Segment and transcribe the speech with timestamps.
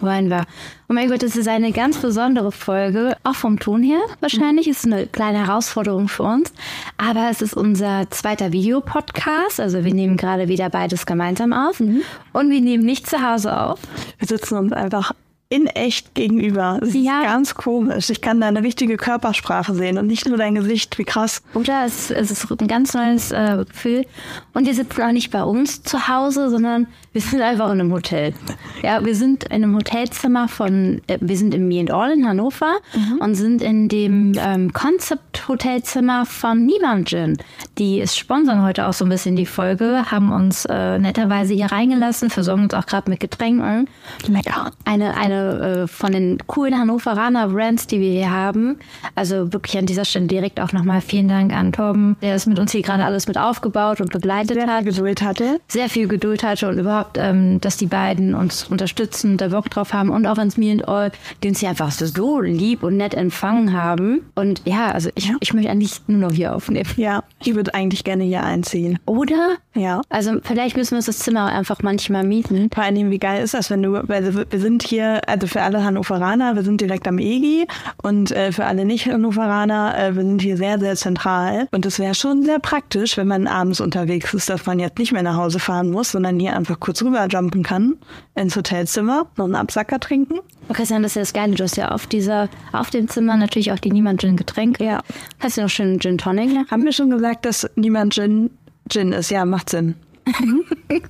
[0.00, 0.44] Wollen wir.
[0.88, 4.68] Oh mein Gott, das ist eine ganz besondere Folge, auch vom Ton her wahrscheinlich.
[4.68, 6.52] Ist eine kleine Herausforderung für uns.
[6.98, 9.60] Aber es ist unser zweiter Videopodcast.
[9.60, 11.80] Also wir nehmen gerade wieder beides gemeinsam auf.
[11.80, 13.80] Und wir nehmen nicht zu Hause auf.
[14.18, 15.12] Wir sitzen uns einfach
[15.54, 16.78] in echt gegenüber.
[16.80, 17.20] Das Ja.
[17.20, 18.10] ist ganz komisch.
[18.10, 20.98] Ich kann deine richtige Körpersprache sehen und nicht nur dein Gesicht.
[20.98, 21.42] Wie krass.
[21.54, 24.04] Oder es, es ist ein ganz neues äh, Gefühl.
[24.52, 27.92] Und wir sitzen auch nicht bei uns zu Hause, sondern wir sind einfach in einem
[27.92, 28.34] Hotel.
[28.82, 32.26] Ja, wir sind in einem Hotelzimmer von, äh, wir sind im Me and All in
[32.26, 32.74] Hannover
[33.20, 37.36] und sind in dem ähm, Concept-Hotelzimmer von Niemand Gin.
[37.78, 41.66] Die ist sponsern heute auch so ein bisschen die Folge, haben uns äh, netterweise hier
[41.66, 43.88] reingelassen, versorgen uns auch gerade mit Getränken.
[44.26, 44.70] Lecker.
[44.84, 48.78] Eine, eine äh, von den coolen Hannoveraner Brands, die wir hier haben.
[49.14, 52.58] Also wirklich an dieser Stelle direkt auch nochmal vielen Dank an Torben, der es mit
[52.58, 54.84] uns hier gerade alles mit aufgebaut und begleitet Wer hat.
[54.84, 55.60] Geduld hatte.
[55.68, 59.70] Sehr viel Geduld hatte und überhaupt, ähm, dass die beiden uns unterstützen und da Bock
[59.70, 61.10] drauf haben und auch ans Me and All,
[61.42, 64.20] die uns hier einfach so lieb und nett empfangen haben.
[64.34, 66.88] Und ja, also ich, ich möchte eigentlich nur noch hier aufnehmen.
[66.96, 68.98] Ja, ich würde eigentlich gerne hier einziehen.
[69.06, 69.56] Oder?
[69.74, 70.02] Ja.
[70.08, 72.70] Also vielleicht müssen wir uns das Zimmer einfach manchmal mieten.
[72.72, 75.82] Vor Dingen, wie geil ist das, wenn du, weil wir sind hier, also für alle
[75.82, 77.66] Hannoveraner, wir sind direkt am EGI
[78.02, 81.66] und äh, für alle Nicht-Hannoveraner, äh, wir sind hier sehr, sehr zentral.
[81.72, 85.12] Und es wäre schon sehr praktisch, wenn man abends unterwegs ist, dass man jetzt nicht
[85.12, 87.96] mehr nach Hause fahren muss, sondern hier einfach kurz rüberjumpen kann
[88.36, 90.38] ins Hotelzimmer, noch einen Absacker trinken.
[90.68, 91.56] Oh, Christian, das ist ja das Geile.
[91.56, 94.84] Du hast ja auf dieser, auf dem Zimmer natürlich auch die Niemand Gin Getränke.
[94.84, 95.00] Ja.
[95.40, 96.52] Hast du noch schön Gin Tonic?
[96.52, 96.64] Ne?
[96.70, 98.50] Haben wir schon gesagt, dass niemand Gin,
[98.88, 99.30] Gin ist?
[99.30, 99.96] Ja, macht Sinn.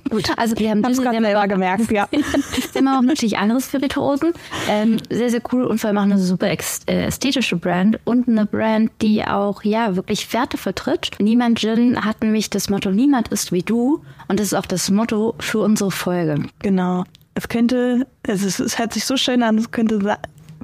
[0.09, 0.29] Gut.
[0.37, 2.07] Also wir haben diese gerade selber gemerkt, ja.
[2.11, 4.33] Wir haben auch natürlich andere Spirituosen.
[4.69, 8.45] Ähm, sehr, sehr cool und vor allem auch eine super äh, ästhetische Brand und eine
[8.45, 11.11] Brand, die auch ja wirklich Werte vertritt.
[11.19, 14.03] Niemand Gin hat nämlich das Motto, niemand ist wie du.
[14.27, 16.47] Und das ist auch das Motto für unsere Folge.
[16.59, 17.05] Genau.
[17.35, 20.17] Es könnte, es, ist, es hört sich so schön an, es könnte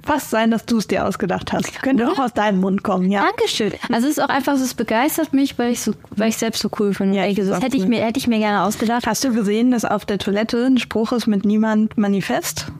[0.03, 1.81] fast sein, dass du es dir ausgedacht hast.
[1.81, 3.23] Könnte auch aus deinem Mund kommen, ja.
[3.23, 3.73] Dankeschön.
[3.91, 6.69] Also es ist auch einfach, es begeistert mich, weil ich so, weil ich selbst so
[6.79, 7.17] cool finde.
[7.17, 9.05] Ja, das hätte ich mir, hätte ich mir gerne ausgedacht.
[9.05, 12.71] Hast du gesehen, dass auf der Toilette ein Spruch ist mit niemand manifest?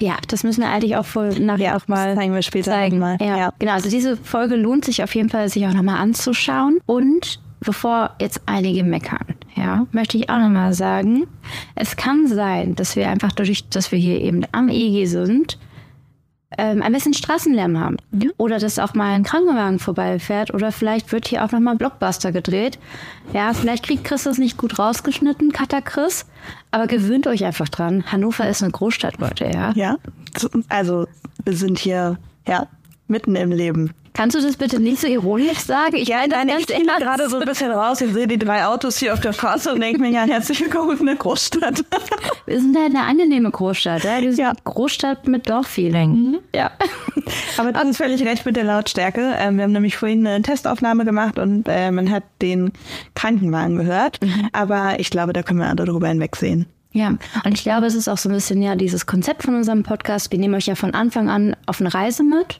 [0.00, 2.98] Ja, das müssen wir eigentlich auch voll nachher auch mal zeigen wir später zeigen.
[2.98, 3.18] mal.
[3.20, 3.36] Ja.
[3.36, 3.52] Ja.
[3.58, 6.78] Genau, also diese Folge lohnt sich auf jeden Fall, sich auch nochmal anzuschauen.
[6.86, 11.26] Und bevor jetzt einige meckern, ja, möchte ich auch nochmal sagen,
[11.74, 15.58] es kann sein, dass wir einfach dadurch, dass wir hier eben am EG sind,
[16.58, 17.96] ähm, ein bisschen Straßenlärm haben.
[18.36, 20.52] Oder dass auch mal ein Krankenwagen vorbeifährt.
[20.52, 22.78] Oder vielleicht wird hier auch nochmal Blockbuster gedreht.
[23.32, 26.26] Ja, vielleicht kriegt Chris das nicht gut rausgeschnitten, Cutter Chris.
[26.70, 28.04] Aber gewöhnt euch einfach dran.
[28.10, 29.72] Hannover ist eine Großstadt, Leute, ja.
[29.74, 29.96] Ja.
[30.68, 31.06] Also,
[31.44, 32.66] wir sind hier, ja,
[33.06, 33.92] mitten im Leben.
[34.12, 35.94] Kannst du das bitte nicht so ironisch sagen?
[35.96, 38.00] Ich Nein, das ich bin gerade so ein bisschen raus.
[38.00, 40.98] Ich sehe die drei Autos hier auf der Straße und denke mir, ja, herzlich willkommen
[40.98, 41.84] in der Großstadt.
[42.46, 44.04] Wir sind halt eine angenehme Großstadt.
[44.04, 44.20] Ja?
[44.20, 44.52] Die Ja.
[44.64, 46.38] Großstadt mit Dorffeeling.
[46.54, 46.72] Ja.
[47.56, 49.34] Aber du hast völlig recht mit der Lautstärke.
[49.38, 52.72] Ähm, wir haben nämlich vorhin eine Testaufnahme gemacht und äh, man hat den
[53.14, 54.18] Krankenwagen gehört.
[54.52, 56.66] Aber ich glaube, da können wir alle drüber hinwegsehen.
[56.92, 57.10] Ja,
[57.44, 60.32] und ich glaube, es ist auch so ein bisschen ja dieses Konzept von unserem Podcast.
[60.32, 62.58] Wir nehmen euch ja von Anfang an auf eine Reise mit,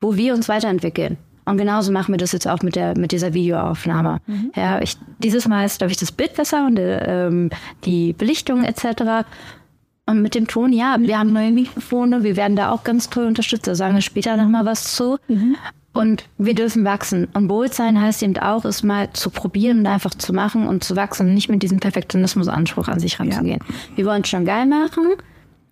[0.00, 1.16] wo wir uns weiterentwickeln.
[1.46, 4.18] Und genauso machen wir das jetzt auch mit der mit dieser Videoaufnahme.
[4.56, 7.50] Ja, ich, dieses Mal ist, glaube ich, das Bild besser und äh, ähm,
[7.84, 9.26] die Belichtung etc.
[10.06, 13.26] Und mit dem Ton, ja, wir haben neue Mikrofone, wir werden da auch ganz toll
[13.26, 13.66] unterstützt.
[13.66, 15.18] Da sagen wir später noch mal was zu.
[15.92, 17.28] Und wir dürfen wachsen.
[17.34, 20.82] Und bold sein heißt eben auch, es mal zu probieren und einfach zu machen und
[20.82, 23.60] zu wachsen und nicht mit diesem Perfektionismus-Anspruch an sich ranzugehen.
[23.94, 25.04] Wir wollen es schon geil machen.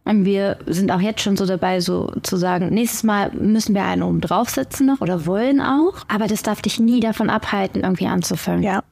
[0.05, 4.03] Wir sind auch jetzt schon so dabei, so zu sagen, nächstes Mal müssen wir einen
[4.03, 6.05] oben draufsetzen noch oder wollen auch.
[6.09, 8.63] Aber das darf dich nie davon abhalten, irgendwie anzufangen.
[8.63, 8.83] Ja,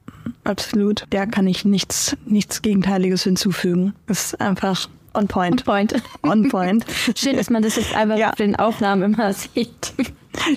[0.45, 1.05] absolut.
[1.09, 3.93] Da kann ich nichts, nichts Gegenteiliges hinzufügen.
[4.07, 5.65] Ist einfach on point.
[5.65, 5.93] Point.
[6.23, 6.85] On point.
[7.15, 8.29] Schön, dass man das jetzt einfach Ja.
[8.29, 9.93] auf den Aufnahmen immer sieht.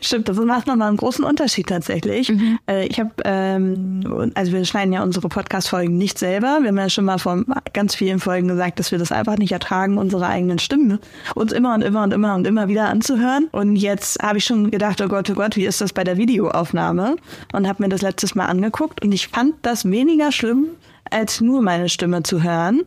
[0.00, 2.32] Stimmt, das macht nochmal einen großen Unterschied tatsächlich.
[2.70, 6.58] Äh, ich habe, ähm, also wir schneiden ja unsere Podcast-Folgen nicht selber.
[6.60, 7.42] Wir haben ja schon mal vor
[7.72, 11.00] ganz vielen Folgen gesagt, dass wir das einfach nicht ertragen, unsere eigenen Stimmen
[11.34, 13.48] uns immer und immer und immer und immer wieder anzuhören.
[13.50, 16.16] Und jetzt habe ich schon gedacht, oh Gott, oh Gott, wie ist das bei der
[16.16, 17.16] Videoaufnahme?
[17.52, 20.66] Und habe mir das letztes Mal angeguckt und ich fand das weniger schlimm
[21.14, 22.82] als nur meine Stimme zu hören,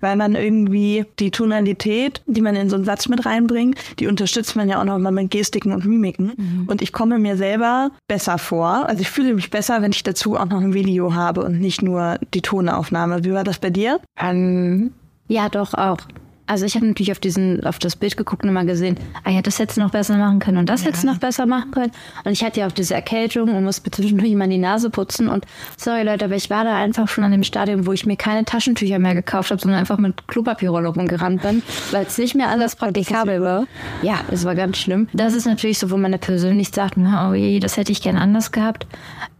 [0.00, 4.54] weil man irgendwie die Tonalität, die man in so einen Satz mit reinbringt, die unterstützt
[4.54, 6.32] man ja auch noch mal mit Gestiken und Mimiken.
[6.36, 6.68] Mhm.
[6.68, 8.88] Und ich komme mir selber besser vor.
[8.88, 11.82] Also ich fühle mich besser, wenn ich dazu auch noch ein Video habe und nicht
[11.82, 13.24] nur die Tonaufnahme.
[13.24, 14.00] Wie war das bei dir?
[14.16, 14.92] Ähm,
[15.26, 15.98] ja, doch auch.
[16.46, 19.42] Also ich habe natürlich auf diesen, auf das Bild geguckt und mal gesehen, ah ja,
[19.42, 20.88] das hättest du noch besser machen können und das ja.
[20.88, 21.92] hättest du noch besser machen können.
[22.24, 25.28] Und ich hatte ja auch diese Erkältung und musste zwischendurch mal die Nase putzen.
[25.28, 25.46] Und
[25.76, 28.44] sorry Leute, aber ich war da einfach schon an dem Stadium, wo ich mir keine
[28.44, 32.76] Taschentücher mehr gekauft habe, sondern einfach mit Klopapierrolle rumgerannt bin, weil es nicht mehr alles
[32.76, 33.66] praktikabel war.
[34.02, 35.08] Ja, es war ganz schlimm.
[35.12, 38.52] Das ist natürlich so, wo man persönlich sagt, oh je, das hätte ich gern anders
[38.52, 38.86] gehabt.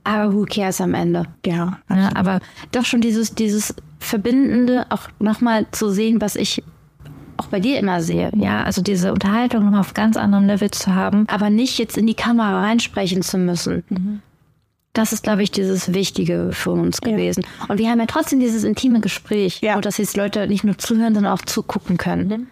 [0.05, 1.27] Aber who cares am Ende?
[1.47, 1.79] Ja.
[1.91, 2.41] ja aber
[2.73, 6.63] doch schon dieses, dieses Verbindende, auch nochmal zu sehen, was ich
[7.37, 8.31] auch bei dir immer sehe.
[8.37, 12.07] Ja, also diese Unterhaltung noch auf ganz anderem Level zu haben, aber nicht jetzt in
[12.07, 13.85] die Kamera reinsprechen zu müssen.
[13.89, 14.21] Mhm.
[14.93, 17.11] Das ist, glaube ich, dieses Wichtige für uns ja.
[17.11, 17.45] gewesen.
[17.69, 19.81] Und wir haben ja trotzdem dieses intime Gespräch, ja.
[19.81, 22.49] dass jetzt Leute nicht nur zuhören, sondern auch zugucken können.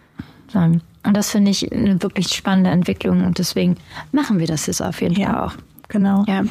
[0.53, 0.81] Mhm.
[1.03, 3.77] Und das finde ich eine wirklich spannende Entwicklung und deswegen
[4.11, 5.27] machen wir das jetzt auf jeden ja.
[5.27, 5.53] Fall auch.
[5.87, 6.23] Genau.
[6.27, 6.43] Ja.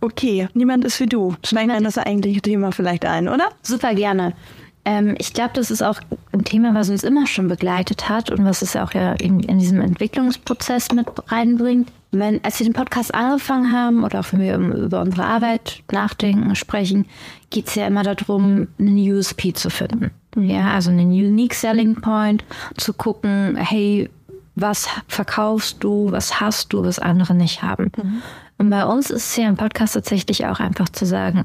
[0.00, 1.36] Okay, niemand ist wie du.
[1.44, 3.50] Steigen wir das eigentliche Thema vielleicht ein, oder?
[3.62, 4.34] Super gerne.
[4.84, 6.00] Ähm, ich glaube, das ist auch
[6.32, 9.58] ein Thema, was uns immer schon begleitet hat und was es auch ja in, in
[9.58, 11.90] diesem Entwicklungsprozess mit reinbringt.
[12.10, 16.54] Wenn, als wir den Podcast angefangen haben oder auch wenn wir über unsere Arbeit nachdenken,
[16.56, 17.06] sprechen,
[17.50, 20.10] geht es ja immer darum, einen USP zu finden.
[20.36, 22.44] Ja, also einen Unique Selling Point,
[22.76, 24.10] zu gucken, hey,
[24.54, 27.92] was verkaufst du, was hast du, was andere nicht haben.
[27.96, 28.22] Mhm.
[28.58, 31.44] Und bei uns ist es ja im Podcast tatsächlich auch einfach zu sagen,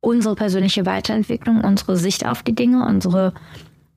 [0.00, 3.34] unsere persönliche Weiterentwicklung, unsere Sicht auf die Dinge, unsere,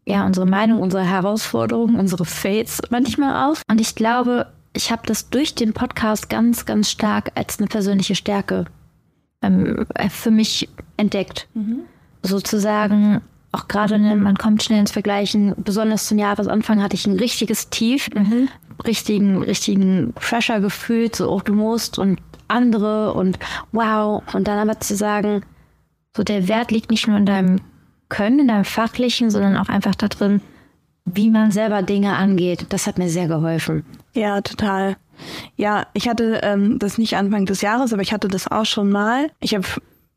[0.06, 3.62] ja, unsere Meinung, unsere Herausforderungen, unsere Fates manchmal auf.
[3.70, 8.16] Und ich glaube, ich habe das durch den Podcast ganz, ganz stark als eine persönliche
[8.16, 8.66] Stärke
[9.42, 11.48] ähm, für mich entdeckt.
[11.54, 11.82] Mhm.
[12.22, 13.22] Sozusagen,
[13.52, 18.10] auch gerade, man kommt schnell ins Vergleichen, besonders zum Jahresanfang hatte ich ein richtiges Tief,
[18.14, 18.50] mhm.
[18.86, 23.38] richtigen, richtigen Pressure gefühlt, so, oh, du musst und andere und
[23.72, 24.24] wow.
[24.34, 25.44] Und dann aber zu sagen,
[26.16, 27.62] so der Wert liegt nicht nur in deinem
[28.10, 30.42] Können, in deinem Fachlichen, sondern auch einfach da drin,
[31.06, 32.68] wie man selber Dinge angeht.
[32.70, 33.84] Das hat mir sehr geholfen.
[34.14, 34.98] Ja, total.
[35.56, 38.90] Ja, ich hatte ähm, das nicht Anfang des Jahres, aber ich hatte das auch schon
[38.90, 39.32] mal.
[39.40, 39.66] Ich habe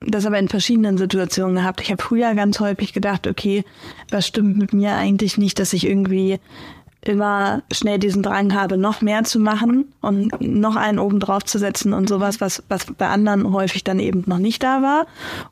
[0.01, 1.81] das aber in verschiedenen Situationen gehabt.
[1.81, 3.65] Ich habe früher ganz häufig gedacht, okay,
[4.11, 6.39] was stimmt mit mir eigentlich nicht, dass ich irgendwie
[7.09, 11.59] immer schnell diesen Drang habe, noch mehr zu machen und noch einen oben drauf zu
[11.59, 15.07] setzen und sowas, was, was bei anderen häufig dann eben noch nicht da war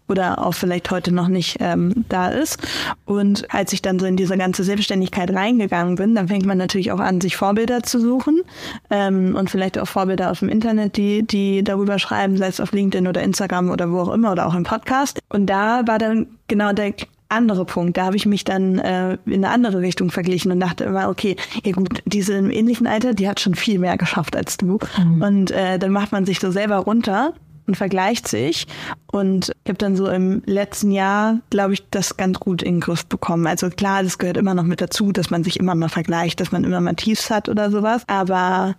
[0.08, 2.58] oder auch vielleicht heute noch nicht ähm, da ist.
[3.04, 6.92] Und als ich dann so in diese ganze Selbstständigkeit reingegangen bin, dann fängt man natürlich
[6.92, 8.42] auch an, sich Vorbilder zu suchen
[8.90, 12.72] ähm, und vielleicht auch Vorbilder aus dem Internet, die, die darüber schreiben, sei es auf
[12.72, 15.20] LinkedIn oder Instagram oder wo auch immer oder auch im Podcast.
[15.28, 16.94] Und da war dann genau der
[17.34, 17.96] andere Punkt.
[17.96, 21.36] Da habe ich mich dann äh, in eine andere Richtung verglichen und dachte immer, okay,
[21.64, 24.78] ja gut, diese im ähnlichen Alter, die hat schon viel mehr geschafft als du.
[24.98, 25.22] Mhm.
[25.22, 27.34] Und äh, dann macht man sich so selber runter
[27.66, 28.66] und vergleicht sich.
[29.10, 32.80] Und ich habe dann so im letzten Jahr, glaube ich, das ganz gut in den
[32.80, 33.46] Griff bekommen.
[33.46, 36.52] Also klar, das gehört immer noch mit dazu, dass man sich immer mal vergleicht, dass
[36.52, 38.02] man immer mal Tiefs hat oder sowas.
[38.06, 38.74] Aber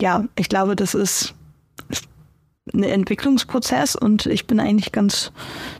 [0.00, 1.34] ja, ich glaube, das ist
[2.74, 5.32] ein Entwicklungsprozess und ich bin eigentlich ganz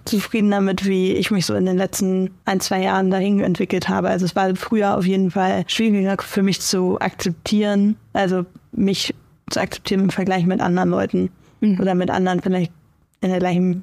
[0.04, 4.08] zufrieden damit, wie ich mich so in den letzten ein, zwei Jahren dahin entwickelt habe.
[4.08, 9.14] Also es war früher auf jeden Fall schwieriger für mich zu akzeptieren, also mich
[9.50, 11.30] zu akzeptieren im Vergleich mit anderen Leuten
[11.60, 11.80] mhm.
[11.80, 12.72] oder mit anderen vielleicht
[13.20, 13.82] in der gleichen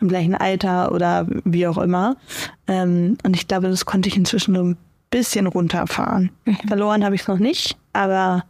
[0.00, 2.16] im gleichen Alter oder wie auch immer.
[2.66, 4.76] Ähm, und ich glaube, das konnte ich inzwischen so ein
[5.10, 6.30] bisschen runterfahren.
[6.44, 6.56] Mhm.
[6.68, 8.44] Verloren habe ich es noch nicht, aber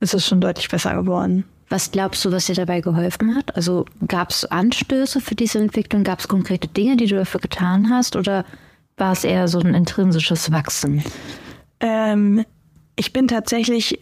[0.00, 1.44] es ist schon deutlich besser geworden.
[1.70, 3.54] Was glaubst du, was dir dabei geholfen hat?
[3.56, 6.02] Also gab es Anstöße für diese Entwicklung?
[6.02, 8.16] Gab es konkrete Dinge, die du dafür getan hast?
[8.16, 8.44] Oder
[8.96, 11.02] war es eher so ein intrinsisches Wachsen?
[11.78, 12.44] Ähm,
[12.96, 14.00] ich bin tatsächlich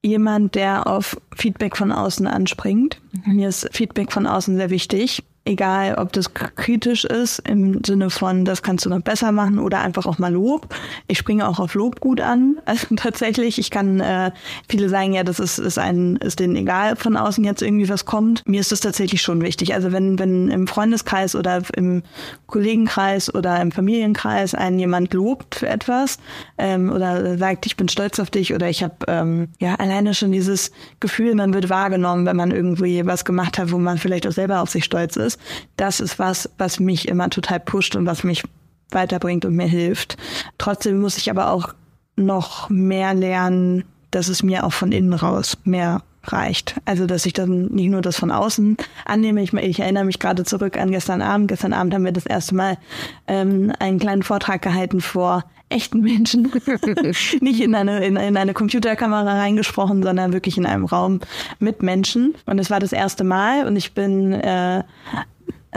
[0.00, 3.00] jemand, der auf Feedback von außen anspringt.
[3.26, 3.34] Mhm.
[3.34, 8.44] Mir ist Feedback von außen sehr wichtig egal ob das kritisch ist im Sinne von,
[8.44, 10.74] das kannst du noch besser machen oder einfach auch mal Lob.
[11.06, 12.56] Ich springe auch auf Lob gut an.
[12.68, 14.30] Also tatsächlich, ich kann, äh,
[14.68, 18.04] viele sagen ja, das ist, ist ein, ist denen egal von außen jetzt irgendwie was
[18.04, 18.46] kommt.
[18.46, 19.72] Mir ist das tatsächlich schon wichtig.
[19.72, 22.02] Also wenn, wenn im Freundeskreis oder im
[22.46, 26.18] Kollegenkreis oder im Familienkreis einen jemand lobt für etwas
[26.58, 30.30] ähm, oder sagt, ich bin stolz auf dich oder ich habe ähm, ja alleine schon
[30.30, 34.32] dieses Gefühl, man wird wahrgenommen, wenn man irgendwie was gemacht hat, wo man vielleicht auch
[34.32, 35.37] selber auf sich stolz ist
[35.76, 38.42] das ist was, was mich immer total pusht und was mich
[38.90, 40.16] weiterbringt und mir hilft.
[40.56, 41.74] Trotzdem muss ich aber auch
[42.16, 46.76] noch mehr lernen, dass es mir auch von innen raus mehr reicht.
[46.84, 49.42] Also, dass ich dann nicht nur das von außen annehme.
[49.42, 51.48] Ich, ich erinnere mich gerade zurück an gestern Abend.
[51.48, 52.78] Gestern Abend haben wir das erste Mal
[53.26, 56.50] ähm, einen kleinen Vortrag gehalten vor echten Menschen.
[57.40, 61.20] nicht in eine, in, in eine Computerkamera reingesprochen, sondern wirklich in einem Raum
[61.58, 62.34] mit Menschen.
[62.46, 64.82] Und es war das erste Mal und ich bin äh,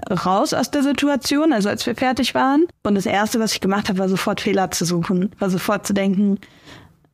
[0.09, 2.65] raus aus der Situation, also als wir fertig waren.
[2.83, 5.93] Und das Erste, was ich gemacht habe, war sofort Fehler zu suchen, war sofort zu
[5.93, 6.39] denken,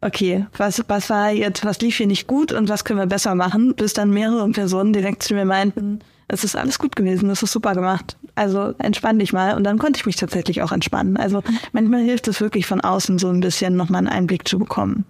[0.01, 3.36] okay, was, was war jetzt, was lief hier nicht gut und was können wir besser
[3.36, 7.41] machen, bis dann mehrere Personen direkt zu mir meinten, es ist alles gut gewesen, das
[7.41, 8.17] ist super gemacht.
[8.36, 9.55] Also entspann dich mal.
[9.55, 11.17] Und dann konnte ich mich tatsächlich auch entspannen.
[11.17, 11.41] Also
[11.72, 15.05] manchmal hilft es wirklich von außen so ein bisschen nochmal einen Einblick zu bekommen.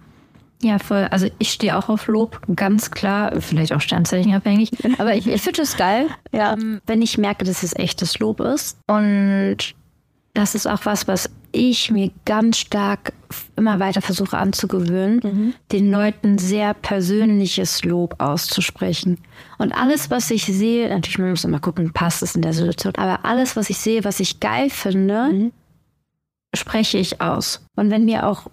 [0.62, 1.06] Ja, voll.
[1.10, 4.72] Also ich stehe auch auf Lob, ganz klar, vielleicht auch sternzeichenabhängig.
[4.98, 6.54] Aber ich, ich finde es geil, ja.
[6.54, 8.76] Ähm, wenn ich merke, dass es echtes Lob ist.
[8.86, 9.58] Und
[10.34, 13.12] das ist auch was, was ich mir ganz stark
[13.56, 15.54] immer weiter versuche anzugewöhnen, mhm.
[15.72, 19.18] den Leuten sehr persönliches Lob auszusprechen.
[19.58, 22.94] Und alles, was ich sehe, natürlich man muss immer gucken, passt es in der Situation,
[22.96, 25.52] aber alles, was ich sehe, was ich geil finde, mhm
[26.54, 27.64] spreche ich aus.
[27.76, 28.46] Und wenn mir auch,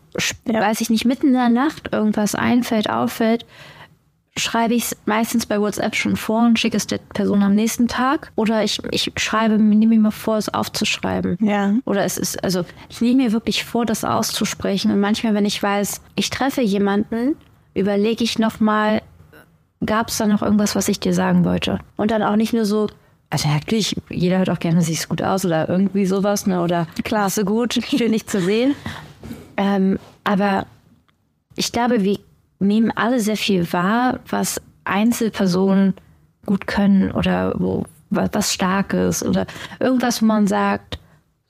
[0.47, 0.61] ja.
[0.61, 3.45] weiß ich nicht, mitten in der Nacht irgendwas einfällt, auffällt,
[4.37, 7.87] schreibe ich es meistens bei WhatsApp schon vor und schicke es der Person am nächsten
[7.87, 8.31] Tag.
[8.35, 11.37] Oder ich, ich schreibe, nehme mir vor, es aufzuschreiben.
[11.39, 11.73] Ja.
[11.85, 14.91] Oder es ist, also ich nehme mir wirklich vor, das auszusprechen.
[14.91, 17.37] Und manchmal, wenn ich weiß, ich treffe jemanden,
[17.73, 19.01] überlege ich nochmal,
[19.85, 21.79] gab es da noch irgendwas, was ich dir sagen wollte?
[21.95, 22.87] Und dann auch nicht nur so,
[23.29, 26.61] also natürlich, jeder hört auch gerne, siehst gut aus oder irgendwie sowas, ne?
[26.61, 28.75] Oder klasse gut, schön dich zu sehen.
[29.57, 30.65] Ähm, aber
[31.55, 32.19] ich glaube, wir
[32.59, 35.93] nehmen alle sehr viel wahr, was Einzelpersonen
[36.45, 39.45] gut können oder wo was Starkes oder
[39.79, 40.99] irgendwas, wo man sagt,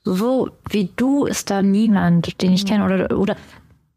[0.03, 3.35] so wie du ist da niemand, den ich kenne oder oder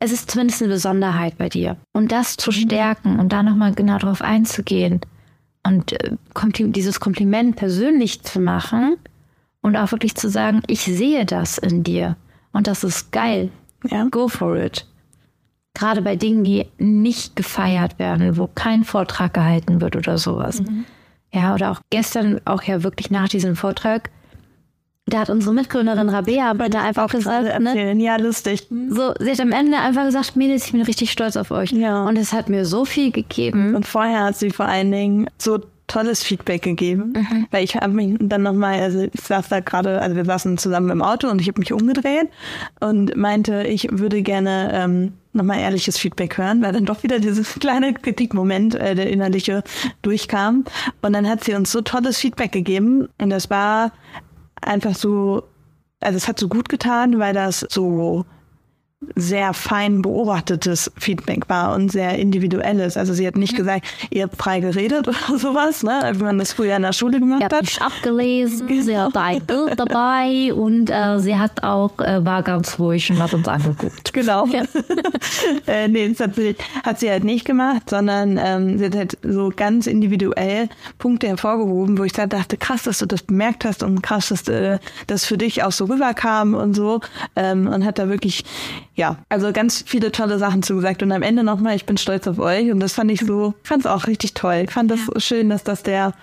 [0.01, 1.77] es ist zumindest eine Besonderheit bei dir.
[1.93, 5.01] Und das zu stärken und da nochmal genau drauf einzugehen,
[5.69, 6.17] und äh,
[6.71, 8.97] dieses Kompliment persönlich zu machen
[9.61, 12.17] und auch wirklich zu sagen, ich sehe das in dir
[12.53, 13.51] und das ist geil.
[13.85, 14.07] Ja.
[14.11, 14.87] Go for it.
[15.79, 20.61] Gerade bei Dingen, die nicht gefeiert werden, wo kein Vortrag gehalten wird oder sowas.
[20.61, 20.85] Mhm.
[21.33, 24.11] Ja, oder auch gestern, auch ja wirklich nach diesem Vortrag,
[25.07, 27.95] da hat unsere Mitgründerin Rabea aber da einfach gesagt, ne?
[27.95, 28.67] Ja, lustig.
[28.91, 31.71] So, sie hat am Ende einfach gesagt, Mädels, ich bin richtig stolz auf euch.
[31.71, 32.05] Ja.
[32.05, 33.75] Und es hat mir so viel gegeben.
[33.75, 37.47] Und vorher hat sie vor allen Dingen so tolles Feedback gegeben, mhm.
[37.51, 40.91] weil ich habe mich dann nochmal, also ich saß da gerade, also wir saßen zusammen
[40.91, 42.29] im Auto und ich habe mich umgedreht
[42.81, 47.55] und meinte, ich würde gerne ähm, nochmal ehrliches Feedback hören, weil dann doch wieder dieses
[47.61, 49.63] kleine Kritikmoment, äh, der innerliche
[50.03, 50.65] durchkam.
[51.01, 53.93] Und dann hat sie uns so tolles Feedback gegeben und das war
[54.61, 55.45] einfach so,
[56.01, 58.27] also es hat so gut getan, weil das so
[59.15, 62.97] sehr fein beobachtetes Feedback war und sehr individuelles.
[62.97, 66.53] Also sie hat nicht gesagt, ihr habt frei geredet oder sowas, ne, wie man das
[66.53, 67.51] früher in der Schule gemacht hat.
[67.51, 68.83] Sie hat nicht abgelesen, genau.
[68.83, 73.23] sie hat ein Bild dabei und äh, sie hat auch, äh, war ganz ruhig und
[73.23, 74.13] hat uns angeguckt.
[74.13, 74.47] Genau.
[74.47, 74.63] Ja.
[75.69, 79.19] äh, nee, das hat sie, hat sie halt nicht gemacht, sondern ähm, sie hat halt
[79.23, 83.85] so ganz individuell Punkte hervorgehoben, wo ich dann dachte, krass, dass du das bemerkt hast
[83.85, 87.01] und krass, dass äh, das für dich auch so rüberkam und so
[87.37, 88.45] ähm, und hat da wirklich
[88.99, 92.41] ja, also ganz viele tolle Sachen zugesagt und am Ende nochmal, ich bin stolz auf
[92.41, 94.63] euch und das fand ich so, fand es auch richtig toll.
[94.65, 95.21] Ich fand es ja.
[95.21, 96.15] schön, dass das der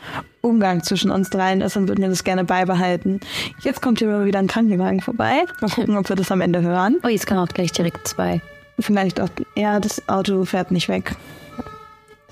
[0.41, 3.21] Umgang zwischen uns dreien ist und würden wir das gerne beibehalten.
[3.61, 5.45] Jetzt kommt hier mal wieder ein Krankenwagen vorbei.
[5.61, 6.97] Mal gucken, ob wir das am Ende hören.
[7.05, 8.41] Oh, jetzt kann auch gleich direkt zwei.
[8.77, 11.15] Vielleicht auch, ja, das Auto fährt nicht weg.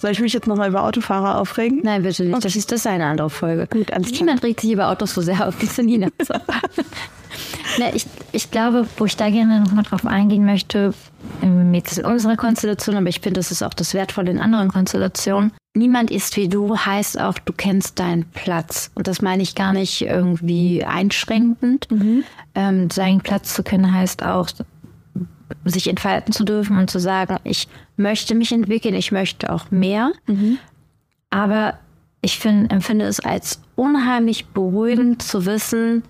[0.04, 1.80] Soll ich mich jetzt nochmal über Autofahrer aufregen?
[1.82, 2.34] Nein, bitte nicht.
[2.34, 2.44] Okay.
[2.44, 3.68] Das ist das eine andere Folge.
[3.68, 6.10] Gut, Niemand regt sich über Autos so sehr auf wie Nina.
[7.80, 10.94] Na, ich, ich glaube, wo ich da gerne nochmal drauf eingehen möchte,
[11.42, 15.54] mit unserer Konstellation, aber ich finde, das ist auch das Wertvolle in anderen Konstellationen.
[15.74, 18.92] Niemand ist wie du, heißt auch, du kennst deinen Platz.
[18.96, 21.90] Und das meine ich gar nicht irgendwie einschränkend.
[21.90, 22.26] Mhm.
[22.56, 24.50] Ähm, seinen Platz zu kennen heißt auch,
[25.66, 27.68] sich entfalten zu dürfen und zu sagen, ich
[27.98, 30.12] möchte mich entwickeln, ich möchte auch mehr.
[30.28, 30.58] Mhm.
[31.30, 31.80] Aber
[32.22, 36.04] ich find, empfinde es als unheimlich beruhigend zu wissen,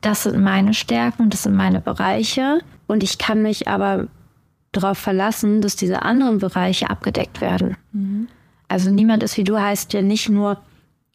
[0.00, 4.06] das sind meine Stärken, das sind meine Bereiche und ich kann mich aber
[4.72, 7.76] darauf verlassen, dass diese anderen Bereiche abgedeckt werden.
[7.92, 8.28] Mhm.
[8.68, 10.60] Also niemand ist wie du heißt ja nicht nur,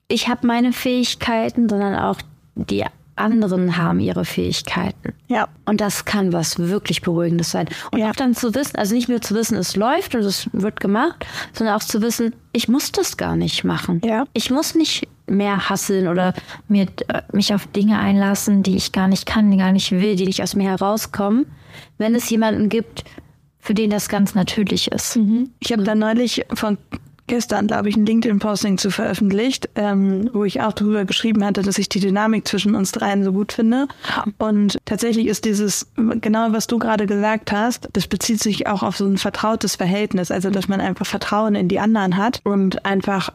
[0.08, 2.20] ich habe meine Fähigkeiten, sondern auch
[2.56, 5.14] die anderen haben ihre Fähigkeiten.
[5.28, 5.48] Ja.
[5.66, 7.68] Und das kann was wirklich Beruhigendes sein.
[7.92, 8.10] Und ja.
[8.10, 11.26] auch dann zu wissen, also nicht nur zu wissen, es läuft und es wird gemacht,
[11.54, 14.02] sondern auch zu wissen, ich muss das gar nicht machen.
[14.04, 14.26] Ja.
[14.34, 16.34] Ich muss nicht mehr hasseln oder
[16.68, 20.16] mir, äh, mich auf Dinge einlassen, die ich gar nicht kann, die gar nicht will,
[20.16, 21.46] die nicht aus mir herauskommen,
[21.98, 23.04] wenn es jemanden gibt,
[23.60, 25.16] für den das ganz natürlich ist.
[25.16, 25.52] Mhm.
[25.60, 26.78] Ich habe da neulich von
[27.28, 31.78] gestern, glaube ich, ein LinkedIn-Posting zu veröffentlicht, ähm, wo ich auch darüber geschrieben hatte, dass
[31.78, 33.88] ich die Dynamik zwischen uns dreien so gut finde.
[34.38, 38.98] Und tatsächlich ist dieses, genau was du gerade gesagt hast, das bezieht sich auch auf
[38.98, 43.32] so ein vertrautes Verhältnis, also dass man einfach Vertrauen in die anderen hat und einfach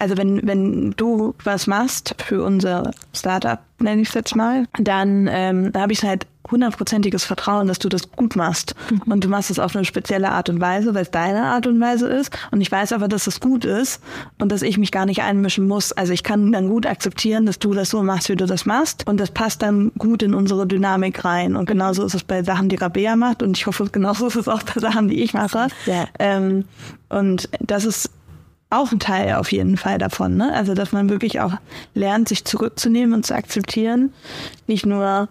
[0.00, 5.28] also wenn, wenn du was machst für unser Startup, nenne ich es jetzt mal, dann
[5.30, 8.74] ähm, da habe ich halt hundertprozentiges Vertrauen, dass du das gut machst.
[8.90, 9.12] Mhm.
[9.12, 11.80] Und du machst es auf eine spezielle Art und Weise, weil es deine Art und
[11.80, 12.36] Weise ist.
[12.50, 14.02] Und ich weiß aber, dass es gut ist
[14.38, 15.92] und dass ich mich gar nicht einmischen muss.
[15.92, 19.06] Also ich kann dann gut akzeptieren, dass du das so machst, wie du das machst.
[19.06, 21.56] Und das passt dann gut in unsere Dynamik rein.
[21.56, 23.42] Und genauso ist es bei Sachen, die Rabea macht.
[23.42, 25.68] Und ich hoffe, genauso ist es auch bei Sachen, die ich mache.
[25.86, 26.06] Ja.
[26.18, 26.64] Ähm,
[27.08, 28.10] und das ist
[28.70, 30.36] auch ein Teil auf jeden Fall davon.
[30.36, 30.52] Ne?
[30.52, 31.54] Also, dass man wirklich auch
[31.94, 34.12] lernt, sich zurückzunehmen und zu akzeptieren.
[34.66, 35.28] Nicht nur,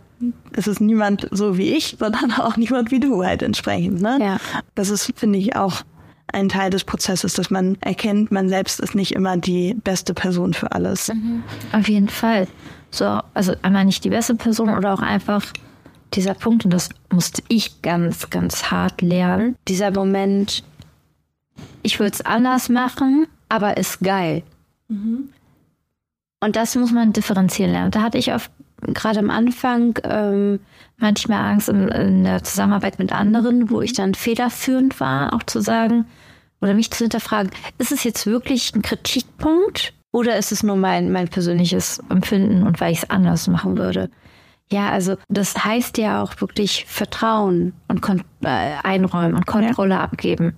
[0.53, 4.01] es ist niemand so wie ich, sondern auch niemand wie du halt entsprechend.
[4.01, 4.19] Ne?
[4.21, 4.37] Ja.
[4.75, 5.81] Das ist, finde ich, auch
[6.31, 10.53] ein Teil des Prozesses, dass man erkennt, man selbst ist nicht immer die beste Person
[10.53, 11.07] für alles.
[11.07, 11.43] Mhm.
[11.71, 12.47] Auf jeden Fall.
[12.91, 15.43] So, also einmal nicht die beste Person oder auch einfach
[16.13, 19.55] dieser Punkt, und das musste ich ganz, ganz hart lernen.
[19.67, 20.63] Dieser Moment,
[21.83, 24.43] ich würde es anders machen, aber ist geil.
[24.87, 25.29] Mhm.
[26.41, 27.91] Und das muss man differenzieren lernen.
[27.91, 28.51] Da hatte ich oft
[28.81, 30.59] gerade am Anfang ähm,
[30.97, 35.61] manchmal Angst in, in, der Zusammenarbeit mit anderen, wo ich dann federführend war, auch zu
[35.61, 36.05] sagen
[36.61, 41.11] oder mich zu hinterfragen, ist es jetzt wirklich ein Kritikpunkt oder ist es nur mein,
[41.11, 44.09] mein persönliches Empfinden und weil ich es anders machen würde?
[44.71, 50.01] Ja, also das heißt ja auch wirklich Vertrauen und Kon äh, einräumen und Kontrolle ja.
[50.01, 50.55] abgeben.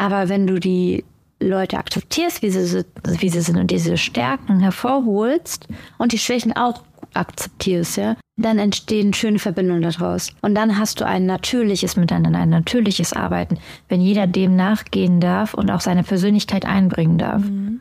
[0.00, 1.04] Aber wenn du die
[1.40, 6.82] Leute akzeptierst, wie sie, wie sie sind und diese Stärken hervorholst und die Schwächen auch
[7.12, 10.30] akzeptierst, ja, dann entstehen schöne Verbindungen daraus.
[10.40, 13.58] Und dann hast du ein natürliches Miteinander, ein natürliches Arbeiten,
[13.90, 17.42] wenn jeder dem nachgehen darf und auch seine Persönlichkeit einbringen darf.
[17.42, 17.80] Mhm.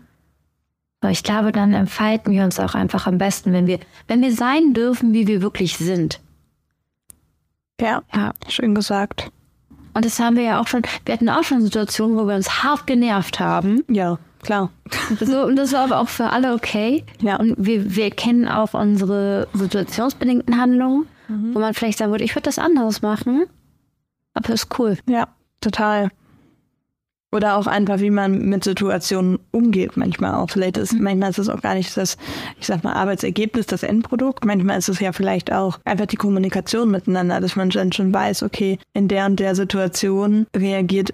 [1.09, 4.73] Ich glaube, dann entfalten wir uns auch einfach am besten, wenn wir, wenn wir sein
[4.73, 6.19] dürfen, wie wir wirklich sind.
[7.79, 9.31] Ja, ja, schön gesagt.
[9.93, 12.63] Und das haben wir ja auch schon, wir hatten auch schon Situationen, wo wir uns
[12.63, 13.83] hart genervt haben.
[13.89, 14.69] Ja, klar.
[15.19, 17.03] So, und das war aber auch für alle okay.
[17.21, 17.37] Ja.
[17.37, 21.55] Und wir, wir kennen auch unsere situationsbedingten Handlungen, mhm.
[21.55, 23.45] wo man vielleicht sagen würde, ich würde das anders machen.
[24.33, 24.97] Aber ist cool.
[25.07, 25.27] Ja,
[25.61, 26.09] total.
[27.31, 30.49] Oder auch einfach, wie man mit Situationen umgeht, manchmal auch.
[30.49, 31.03] Vielleicht ist, mhm.
[31.03, 32.17] manchmal ist es auch gar nicht das,
[32.59, 34.45] ich sag mal, Arbeitsergebnis, das Endprodukt.
[34.45, 38.41] Manchmal ist es ja vielleicht auch einfach die Kommunikation miteinander, dass man dann schon weiß,
[38.43, 41.13] okay, in der und der Situation reagiert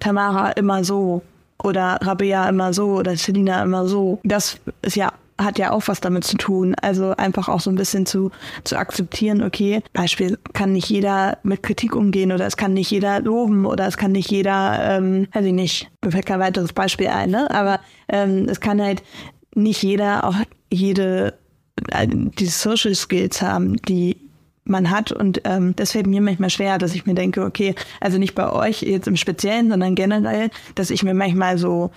[0.00, 1.22] Tamara immer so
[1.62, 4.18] oder Rabea immer so oder Selina immer so.
[4.24, 6.74] Das ist ja hat ja auch was damit zu tun.
[6.80, 8.30] Also einfach auch so ein bisschen zu,
[8.64, 13.20] zu akzeptieren, okay, Beispiel kann nicht jeder mit Kritik umgehen oder es kann nicht jeder
[13.20, 17.08] loben oder es kann nicht jeder, ähm, weiß ich nicht, mir fällt kein weiteres Beispiel
[17.08, 17.50] ein, ne?
[17.50, 19.02] Aber ähm, es kann halt
[19.54, 20.36] nicht jeder auch
[20.72, 21.38] jede
[21.90, 24.25] äh, die Social Skills haben, die
[24.68, 25.12] man hat.
[25.12, 28.50] Und ähm, das fällt mir manchmal schwer, dass ich mir denke, okay, also nicht bei
[28.50, 31.90] euch jetzt im Speziellen, sondern generell, dass ich mir manchmal so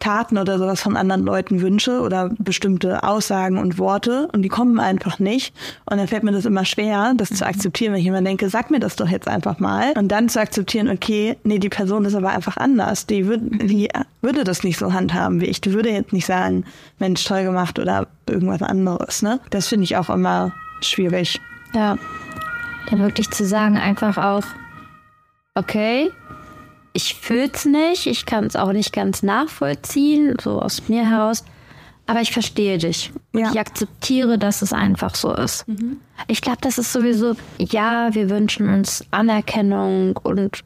[0.00, 4.80] Taten oder sowas von anderen Leuten wünsche oder bestimmte Aussagen und Worte und die kommen
[4.80, 5.54] einfach nicht.
[5.84, 8.70] Und dann fällt mir das immer schwer, das zu akzeptieren, wenn ich immer denke, sag
[8.70, 9.92] mir das doch jetzt einfach mal.
[9.96, 13.06] Und dann zu akzeptieren, okay, nee, die Person ist aber einfach anders.
[13.06, 13.88] Die, würd, die
[14.22, 15.60] würde das nicht so handhaben wie ich.
[15.60, 16.64] Die würde jetzt nicht sagen,
[16.98, 19.22] Mensch, toll gemacht oder irgendwas anderes.
[19.22, 19.40] Ne?
[19.50, 21.40] Das finde ich auch immer schwierig.
[21.74, 21.96] Ja.
[22.88, 24.44] Dann wirklich zu sagen, einfach auch,
[25.54, 26.10] okay,
[26.92, 31.44] ich fühle es nicht, ich kann es auch nicht ganz nachvollziehen, so aus mir heraus,
[32.06, 33.12] aber ich verstehe dich.
[33.32, 33.50] Ja.
[33.50, 35.68] Ich akzeptiere, dass es einfach so ist.
[35.68, 35.98] Mhm.
[36.26, 40.64] Ich glaube, das ist sowieso, ja, wir wünschen uns Anerkennung und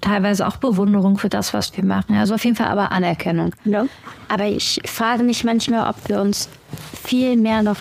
[0.00, 2.16] teilweise auch Bewunderung für das, was wir machen.
[2.16, 3.54] Also auf jeden Fall aber Anerkennung.
[3.64, 3.86] Ja.
[4.28, 6.48] Aber ich frage mich manchmal, ob wir uns
[7.04, 7.76] viel mehr noch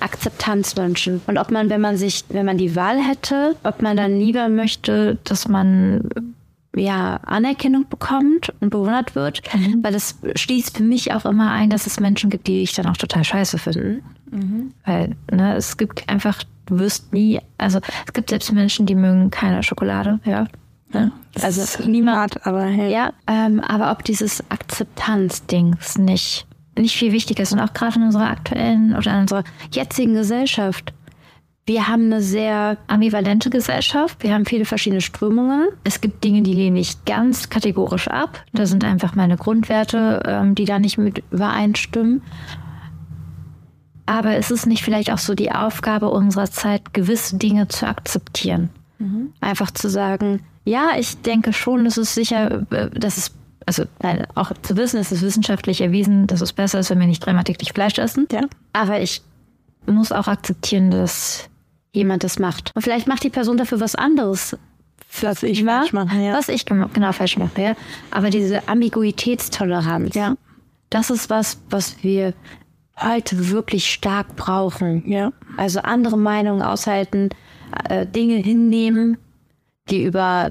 [0.00, 1.20] Akzeptanz wünschen.
[1.26, 4.48] Und ob man, wenn man sich, wenn man die Wahl hätte, ob man dann lieber
[4.48, 6.08] möchte, dass man
[6.76, 9.82] ja, Anerkennung bekommt und bewundert wird, mhm.
[9.82, 12.86] weil das schließt für mich auch immer ein, dass es Menschen gibt, die ich dann
[12.86, 14.02] auch total scheiße finde.
[14.30, 14.72] Mhm.
[14.84, 19.30] Weil ne, es gibt einfach, du wirst nie, also es gibt selbst Menschen, die mögen
[19.30, 20.46] keine Schokolade, ja.
[20.92, 21.12] Ne?
[21.42, 22.92] Also niemand, aber hey.
[22.92, 26.46] ja, ähm, aber ob dieses Akzeptanz-Dings nicht
[26.78, 30.92] nicht viel wichtiger ist und auch gerade in unserer aktuellen oder in unserer jetzigen Gesellschaft.
[31.64, 34.22] Wir haben eine sehr ambivalente Gesellschaft.
[34.22, 35.68] Wir haben viele verschiedene Strömungen.
[35.82, 38.44] Es gibt Dinge, die lehne ich ganz kategorisch ab.
[38.52, 42.22] Da sind einfach meine Grundwerte, ähm, die da nicht mit übereinstimmen.
[44.06, 48.68] Aber ist es nicht vielleicht auch so die Aufgabe unserer Zeit, gewisse Dinge zu akzeptieren?
[49.00, 49.32] Mhm.
[49.40, 53.32] Einfach zu sagen, ja, ich denke schon, es sicher, äh, dass es
[53.64, 53.84] also
[54.34, 57.42] auch zu wissen, es ist wissenschaftlich erwiesen, dass es besser ist, wenn wir nicht dreimal
[57.44, 58.28] täglich Fleisch essen.
[58.30, 58.42] Ja.
[58.72, 59.22] Aber ich
[59.86, 61.48] muss auch akzeptieren, dass
[61.92, 62.70] jemand das macht.
[62.74, 64.56] Und vielleicht macht die Person dafür was anderes.
[65.20, 66.34] Was ich wahr, falsch mache, ja.
[66.34, 67.76] Was ich genau falsch mache, ja.
[68.10, 70.36] Aber diese Ambiguitätstoleranz, Ja.
[70.90, 72.34] das ist was, was wir
[73.00, 75.08] heute wirklich stark brauchen.
[75.10, 75.32] Ja.
[75.56, 77.30] Also andere Meinungen aushalten,
[77.88, 79.18] äh, Dinge hinnehmen,
[79.90, 80.50] die über,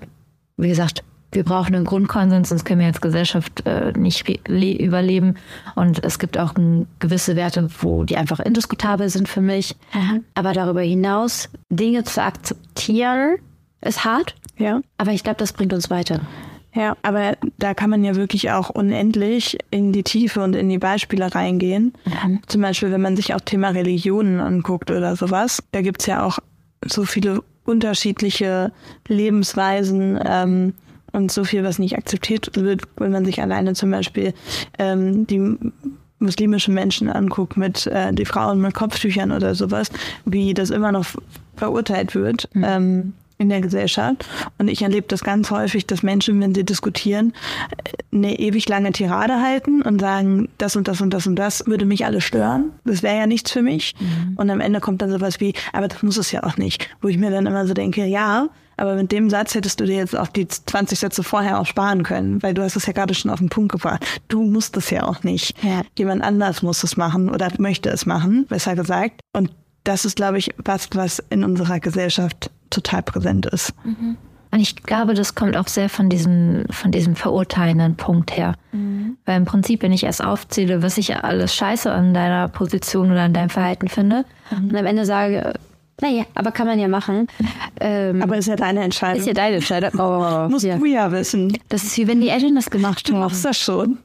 [0.57, 5.35] wie gesagt, wir brauchen einen Grundkonsens, sonst können wir als Gesellschaft äh, nicht überleben.
[5.75, 6.53] Und es gibt auch
[6.99, 9.75] gewisse Werte, wo die einfach indiskutabel sind für mich.
[10.33, 13.37] Aber darüber hinaus, Dinge zu akzeptieren,
[13.81, 14.35] ist hart.
[14.57, 14.79] Ja.
[14.97, 16.21] Aber ich glaube, das bringt uns weiter.
[16.73, 20.77] Ja, aber da kann man ja wirklich auch unendlich in die Tiefe und in die
[20.77, 21.93] Beispiele reingehen.
[22.47, 26.39] Zum Beispiel, wenn man sich auch Thema Religionen anguckt oder sowas, da gibt's ja auch
[26.85, 28.71] so viele unterschiedliche
[29.07, 30.73] Lebensweisen ähm,
[31.11, 34.33] und so viel, was nicht akzeptiert wird, wenn man sich alleine zum Beispiel
[34.79, 35.57] ähm, die
[36.19, 39.89] muslimische Menschen anguckt mit äh, die Frauen mit Kopftüchern oder sowas,
[40.25, 41.05] wie das immer noch
[41.55, 42.49] verurteilt wird.
[42.55, 44.25] Ähm, in der Gesellschaft.
[44.57, 47.33] Und ich erlebe das ganz häufig, dass Menschen, wenn sie diskutieren,
[48.11, 51.85] eine ewig lange Tirade halten und sagen, das und das und das und das würde
[51.85, 52.71] mich alles stören.
[52.85, 53.93] Das wäre ja nichts für mich.
[54.35, 56.89] Und am Ende kommt dann sowas wie, aber das muss es ja auch nicht.
[57.01, 59.95] Wo ich mir dann immer so denke, ja, aber mit dem Satz hättest du dir
[59.97, 63.13] jetzt auch die 20 Sätze vorher auch sparen können, weil du hast es ja gerade
[63.13, 64.05] schon auf den Punkt gebracht.
[64.27, 65.61] Du musst es ja auch nicht.
[65.63, 65.81] Ja.
[65.97, 69.21] Jemand anders muss es machen oder möchte es machen, besser gesagt.
[69.33, 69.51] Und
[69.85, 73.73] das ist, glaube ich, was, was in unserer Gesellschaft total präsent ist.
[74.51, 78.55] Und ich glaube, das kommt auch sehr von diesem, von diesem verurteilenden Punkt her.
[79.25, 83.21] Weil im Prinzip, wenn ich erst aufzähle, was ich alles scheiße an deiner Position oder
[83.21, 85.53] an deinem Verhalten finde, und am Ende sage,
[86.01, 87.27] naja, aber kann man ja machen.
[87.81, 89.19] Ähm, Aber ist ja deine Entscheidung.
[89.19, 89.99] ist ja deine Entscheidung.
[89.99, 90.77] Oh, Musst ja.
[90.77, 91.57] du ja wissen.
[91.67, 93.19] Das ist wie wenn die Eltern das gemacht Du haben.
[93.19, 93.97] machst das schon.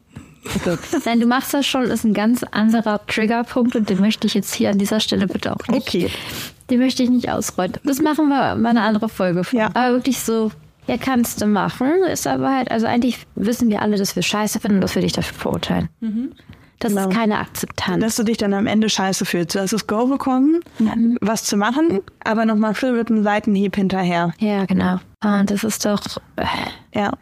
[1.05, 4.55] Nein, du machst das schon, ist ein ganz anderer Triggerpunkt und den möchte ich jetzt
[4.55, 5.87] hier an dieser Stelle bitte auch nicht.
[5.89, 6.11] Okay.
[6.71, 7.73] Den möchte ich nicht ausrollen.
[7.85, 9.45] Das machen wir mal eine andere Folge.
[9.45, 9.59] von.
[9.59, 9.67] Ja.
[9.75, 10.51] Aber wirklich so,
[10.87, 14.61] ja, kannst du machen, ist aber halt, also eigentlich wissen wir alle, dass wir scheiße
[14.61, 15.89] finden und dass wir dich dafür verurteilen.
[16.79, 17.09] Das Genau.
[17.09, 18.03] ist keine Akzeptanz.
[18.03, 19.55] Dass du dich dann am Ende scheiße fühlst.
[19.55, 20.61] Du hast das Go bekommen,
[21.21, 24.33] was zu machen, aber nochmal schön mit einem Seitenhieb hinterher.
[24.39, 24.99] ja, genau.
[25.23, 26.01] Und das ist doch,
[26.37, 26.45] äh,
[26.99, 27.13] Ja.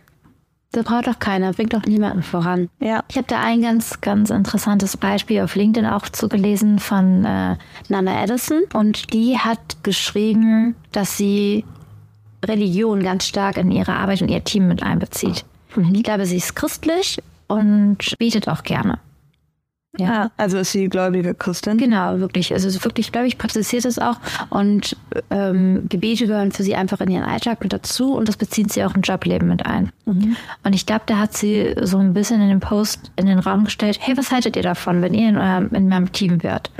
[0.72, 2.68] Das braucht doch keiner, bringt doch niemanden voran.
[2.80, 3.02] Ja.
[3.08, 7.56] Ich habe da ein ganz, ganz interessantes Beispiel auf LinkedIn auch zugelesen von äh,
[7.88, 8.62] Nana Edison.
[8.74, 11.64] Und die hat geschrieben, dass sie
[12.44, 15.44] Religion ganz stark in ihre Arbeit und ihr Team mit einbezieht.
[15.76, 18.98] Ich glaube, sie ist christlich und betet auch gerne.
[19.98, 20.24] Ja.
[20.24, 21.78] Ah, also ist sie gläubige Christin.
[21.78, 22.52] Genau, wirklich.
[22.52, 24.16] Also ist wirklich, glaube ich, praktiziert es auch.
[24.50, 24.96] Und
[25.30, 28.84] ähm, Gebete gehören für sie einfach in ihren Alltag mit dazu und das bezieht sie
[28.84, 29.90] auch im Jobleben mit ein.
[30.04, 33.64] Und ich glaube, da hat sie so ein bisschen in dem Post in den Raum
[33.64, 36.70] gestellt, hey, was haltet ihr davon, wenn ihr in, eurem, in meinem Team wärt?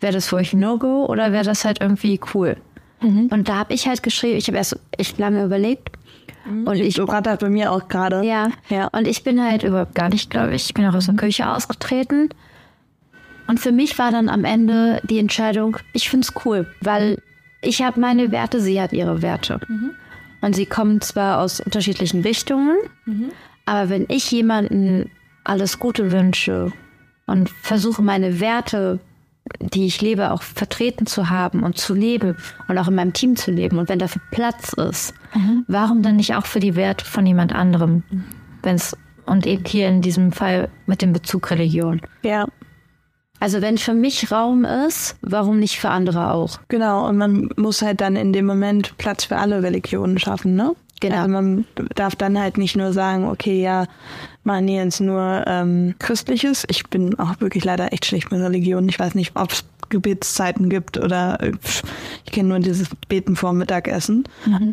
[0.00, 2.56] Wäre das für euch ein No-Go oder wäre das halt irgendwie cool?
[3.00, 5.90] Und da habe ich halt geschrieben, ich habe erst echt lange überlegt.
[6.44, 8.24] Und ich So bei mir auch gerade.
[8.24, 8.88] ja, Ja.
[8.88, 10.66] Und ich bin halt überhaupt gar nicht, glaube ich.
[10.66, 12.30] Ich bin auch aus der Küche ausgetreten.
[13.48, 17.20] Und für mich war dann am Ende die Entscheidung, ich finde es cool, weil
[17.62, 19.58] ich habe meine Werte, sie hat ihre Werte.
[20.40, 22.76] Und sie kommen zwar aus unterschiedlichen Richtungen,
[23.66, 25.06] aber wenn ich jemandem
[25.44, 26.72] alles Gute wünsche
[27.26, 29.00] und versuche meine Werte,
[29.60, 32.36] die ich lebe, auch vertreten zu haben und zu leben
[32.68, 35.14] und auch in meinem Team zu leben und wenn dafür Platz ist,
[35.66, 38.02] warum dann nicht auch für die Werte von jemand anderem,
[38.62, 42.00] wenn es und eben hier in diesem Fall mit dem Bezug Religion.
[42.22, 42.46] Ja.
[43.40, 46.58] Also wenn für mich Raum ist, warum nicht für andere auch?
[46.68, 50.74] Genau, und man muss halt dann in dem Moment Platz für alle Religionen schaffen, ne?
[51.00, 51.16] Genau.
[51.16, 53.86] Also man darf dann halt nicht nur sagen, okay, ja,
[54.42, 56.64] machen jetzt nur ähm, Christliches.
[56.68, 58.88] Ich bin auch wirklich leider echt schlecht mit Religionen.
[58.88, 61.52] Ich weiß nicht, ob es Gebetszeiten gibt oder äh,
[62.24, 64.24] ich kenne nur dieses Beten vor Mittagessen.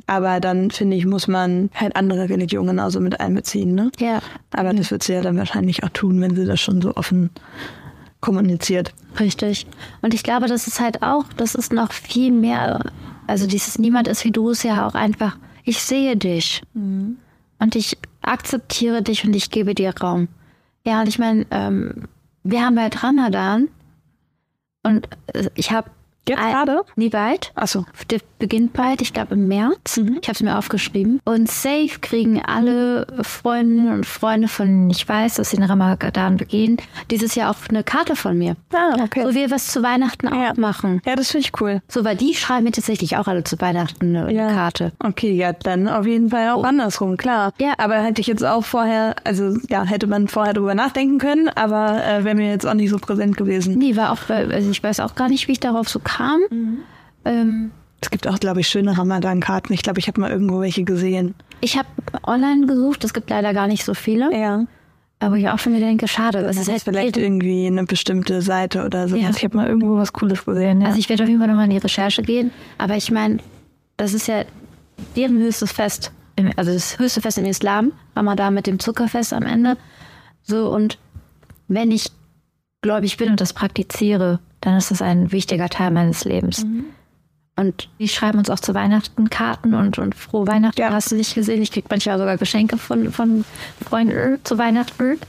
[0.07, 3.91] Aber dann finde ich, muss man halt andere Religionen genauso mit einbeziehen, ne?
[3.99, 4.19] Ja.
[4.51, 7.29] Aber das wird sie ja dann wahrscheinlich auch tun, wenn sie das schon so offen
[8.25, 8.91] kommuniziert.
[9.19, 9.67] Richtig.
[10.01, 12.79] Und ich glaube, das ist halt auch, das ist noch viel mehr,
[13.27, 17.97] also dieses Niemand ist wie du ist ja auch einfach, ich sehe dich und ich
[18.21, 20.27] akzeptiere dich und ich gebe dir Raum.
[20.87, 22.07] Ja, und ich meine, ähm,
[22.43, 23.67] wir haben halt Ramadan
[24.81, 25.91] und äh, ich habe
[26.27, 26.81] Jetzt Ein- gerade?
[26.95, 27.51] Nie bald.
[27.55, 27.85] Achso.
[28.09, 29.97] Der beginnt bald, ich glaube im März.
[29.97, 30.17] Mhm.
[30.21, 31.19] Ich habe es mir aufgeschrieben.
[31.23, 36.77] Und safe kriegen alle Freundinnen und Freunde von, ich weiß, dass sie in Ramadan begehen,
[37.11, 38.55] dieses Jahr auch eine Karte von mir.
[38.73, 39.23] Ah, okay.
[39.23, 40.51] So wie wir was zu Weihnachten Ja.
[40.51, 41.01] auch machen.
[41.05, 41.81] Ja, das finde ich cool.
[41.87, 44.49] So, weil die schreiben mir tatsächlich auch alle zu Weihnachten eine Ja.
[44.51, 44.91] Karte.
[44.99, 47.53] Okay, ja, dann auf jeden Fall auch andersrum, klar.
[47.59, 47.73] Ja.
[47.77, 52.03] Aber hätte ich jetzt auch vorher, also ja, hätte man vorher drüber nachdenken können, aber
[52.03, 53.77] äh, wäre mir jetzt auch nicht so präsent gewesen.
[53.77, 56.14] Nee, war auch, also ich weiß auch gar nicht, wie ich darauf so kam.
[56.49, 56.77] Mhm.
[57.25, 59.73] Ähm, Es gibt auch, glaube ich, schöne Ramadan-Karten.
[59.73, 61.33] Ich glaube, ich habe mal irgendwo welche gesehen.
[61.61, 61.87] ich habe
[62.23, 64.31] online gesucht, es gibt leider gar nicht so viele.
[64.37, 64.65] Ja.
[65.19, 66.39] Aber ich auch schon wieder denke, schade.
[66.39, 69.15] Es Das ist ist halt vielleicht irgendwie eine bestimmte Seite oder so.
[69.15, 69.29] Ja.
[69.29, 70.81] Ich habe mal irgendwo was Cooles gesehen.
[70.81, 70.87] Ja.
[70.87, 72.51] Also ich werde auf jeden Fall nochmal in die Recherche gehen.
[72.77, 73.37] Aber ich meine,
[73.97, 74.43] das ist ja
[75.15, 76.11] deren höchstes Fest.
[76.35, 77.93] Im, also das höchste Fest im Islam.
[78.15, 79.77] Ramadan mit dem Zuckerfest am Ende.
[80.43, 80.99] So, und
[81.69, 82.11] wenn ich
[82.81, 86.65] gläubig bin und das praktiziere, dann ist das ein wichtiger Teil meines Lebens.
[87.55, 90.81] Und die schreiben uns auch zu Weihnachten Karten und, und frohe Weihnachten.
[90.81, 90.91] Ja.
[90.91, 91.61] Hast du nicht gesehen?
[91.61, 93.45] Ich krieg manchmal sogar Geschenke von, von
[93.87, 95.19] Freunden zu Weihnachten.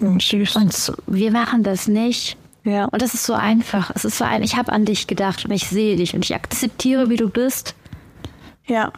[0.00, 0.56] Hm, Tschüss.
[0.56, 2.36] Und wir machen das nicht.
[2.64, 2.86] Ja.
[2.86, 3.92] Und das ist so einfach.
[3.94, 6.34] Es ist so ein, ich habe an dich gedacht und ich sehe dich und ich
[6.34, 7.74] akzeptiere, wie du bist.
[8.66, 8.90] Ja.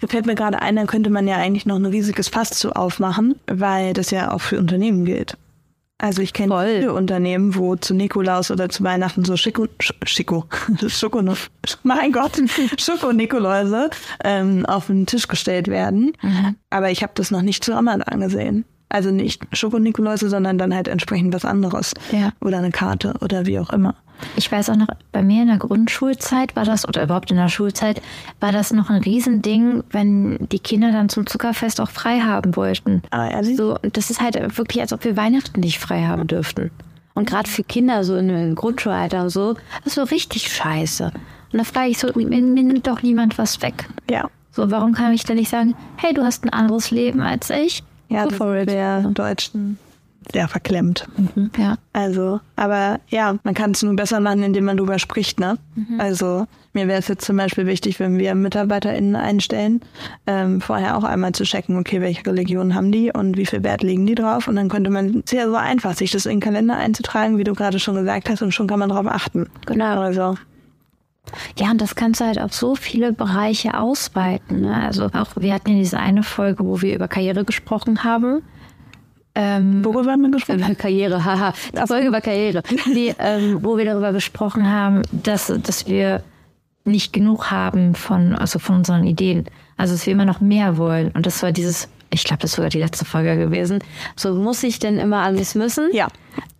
[0.00, 2.74] Da fällt mir gerade ein, dann könnte man ja eigentlich noch ein riesiges Fass zu
[2.74, 5.36] aufmachen, weil das ja auch für Unternehmen gilt.
[5.98, 10.44] Also ich kenne viele Unternehmen, wo zu Nikolaus oder zu Weihnachten so Schiko, Sch- Schiko,
[10.88, 11.22] Schoko,
[11.84, 12.32] mein Gott,
[12.78, 13.90] Schoko-Nikoläuse
[14.24, 16.12] ähm, auf den Tisch gestellt werden.
[16.70, 18.64] Aber ich habe das noch nicht zu Ramadan gesehen.
[18.88, 21.92] Also nicht Schoko-Nikoläuse, sondern dann halt entsprechend was anderes.
[22.12, 22.32] Ja.
[22.40, 23.94] Oder eine Karte oder wie auch immer.
[24.36, 27.48] Ich weiß auch noch, bei mir in der Grundschulzeit war das, oder überhaupt in der
[27.48, 28.00] Schulzeit,
[28.40, 33.02] war das noch ein Riesending, wenn die Kinder dann zum Zuckerfest auch frei haben wollten.
[33.10, 33.56] Ah, ehrlich?
[33.56, 36.70] So, und das ist halt wirklich, als ob wir Weihnachten nicht frei haben dürften.
[37.14, 41.12] Und gerade für Kinder so in im Grundschulalter und so, das ist so richtig scheiße.
[41.52, 43.88] Und da frage ich so, mir, mir nimmt doch niemand was weg.
[44.10, 44.28] Ja.
[44.50, 47.82] So, warum kann ich denn nicht sagen, hey, du hast ein anderes Leben als ich?
[48.08, 49.78] Ja, Go das der Deutschen
[50.32, 51.06] sehr verklemmt.
[51.58, 51.76] Ja.
[51.92, 55.58] Also, aber ja, man kann es nur besser machen, indem man drüber spricht, ne?
[55.98, 59.80] Also, mir wäre es jetzt zum Beispiel wichtig, wenn wir MitarbeiterInnen einstellen,
[60.26, 63.82] ähm, vorher auch einmal zu checken, okay, welche Religion haben die und wie viel Wert
[63.82, 64.48] legen die drauf?
[64.48, 67.38] Und dann könnte man, es ist ja so einfach, sich das in den Kalender einzutragen,
[67.38, 69.48] wie du gerade schon gesagt hast, und schon kann man drauf achten.
[69.66, 70.00] Genau.
[70.00, 70.36] Also,
[71.58, 74.62] Ja, und das kannst du halt auf so viele Bereiche ausweiten.
[74.62, 74.74] Ne?
[74.74, 78.42] Also auch, wir hatten ja diese eine Folge, wo wir über Karriere gesprochen haben.
[79.34, 80.60] Ähm, worüber haben wir gesprochen?
[80.60, 81.52] über Karriere, haha.
[81.72, 82.62] Die Folge über Karriere.
[82.86, 86.22] Nee, ähm, wo wir darüber gesprochen haben, dass, dass wir
[86.84, 89.46] nicht genug haben von, also von unseren Ideen.
[89.76, 91.10] Also dass wir immer noch mehr wollen.
[91.12, 93.80] Und das war dieses, ich glaube, das ist sogar die letzte Folge gewesen.
[94.16, 95.88] So muss ich denn immer alles müssen?
[95.92, 96.08] Ja.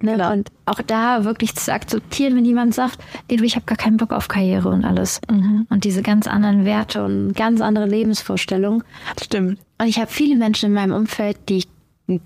[0.00, 0.30] Ne?
[0.32, 2.98] Und auch da wirklich zu akzeptieren, wenn jemand sagt,
[3.30, 5.20] nee, du, ich habe gar keinen Bock auf Karriere und alles.
[5.28, 8.82] Und diese ganz anderen Werte und ganz andere Lebensvorstellungen.
[9.22, 9.60] Stimmt.
[9.78, 11.64] Und ich habe viele Menschen in meinem Umfeld, die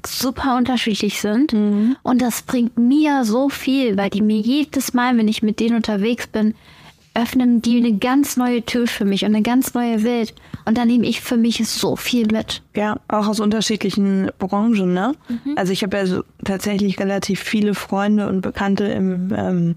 [0.06, 1.52] super unterschiedlich sind.
[2.02, 5.76] Und das bringt mir so viel, weil die mir jedes Mal, wenn ich mit denen
[5.76, 6.54] unterwegs bin,
[7.14, 10.34] öffnen die eine ganz neue Tür für mich und eine ganz neue Welt.
[10.64, 12.62] Und dann nehme ich für mich so viel mit.
[12.76, 15.14] Ja, auch aus unterschiedlichen Branchen, ne?
[15.56, 19.74] Also ich habe ja so tatsächlich relativ viele Freunde und Bekannte im ähm,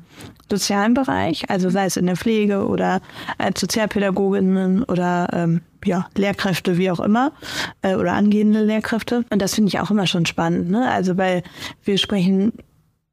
[0.50, 3.02] sozialen Bereich, also sei es in der Pflege oder
[3.38, 7.34] als Sozialpädagoginnen oder ähm, ja, Lehrkräfte, wie auch immer,
[7.82, 9.26] äh, oder angehende Lehrkräfte.
[9.30, 10.90] Und das finde ich auch immer schon spannend, ne?
[10.90, 11.44] Also weil
[11.84, 12.54] wir sprechen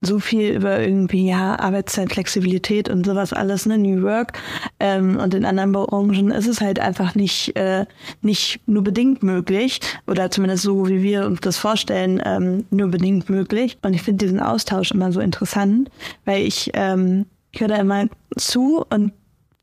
[0.00, 4.38] so viel über irgendwie, ja, Arbeitszeitflexibilität und sowas alles, ne, New Work.
[4.78, 7.84] Ähm, und in anderen Branchen ist es halt einfach nicht, äh,
[8.22, 13.28] nicht nur bedingt möglich oder zumindest so, wie wir uns das vorstellen, ähm, nur bedingt
[13.28, 13.76] möglich.
[13.82, 15.90] Und ich finde diesen Austausch immer so interessant,
[16.24, 19.12] weil ich, ähm, ich höre da immer zu und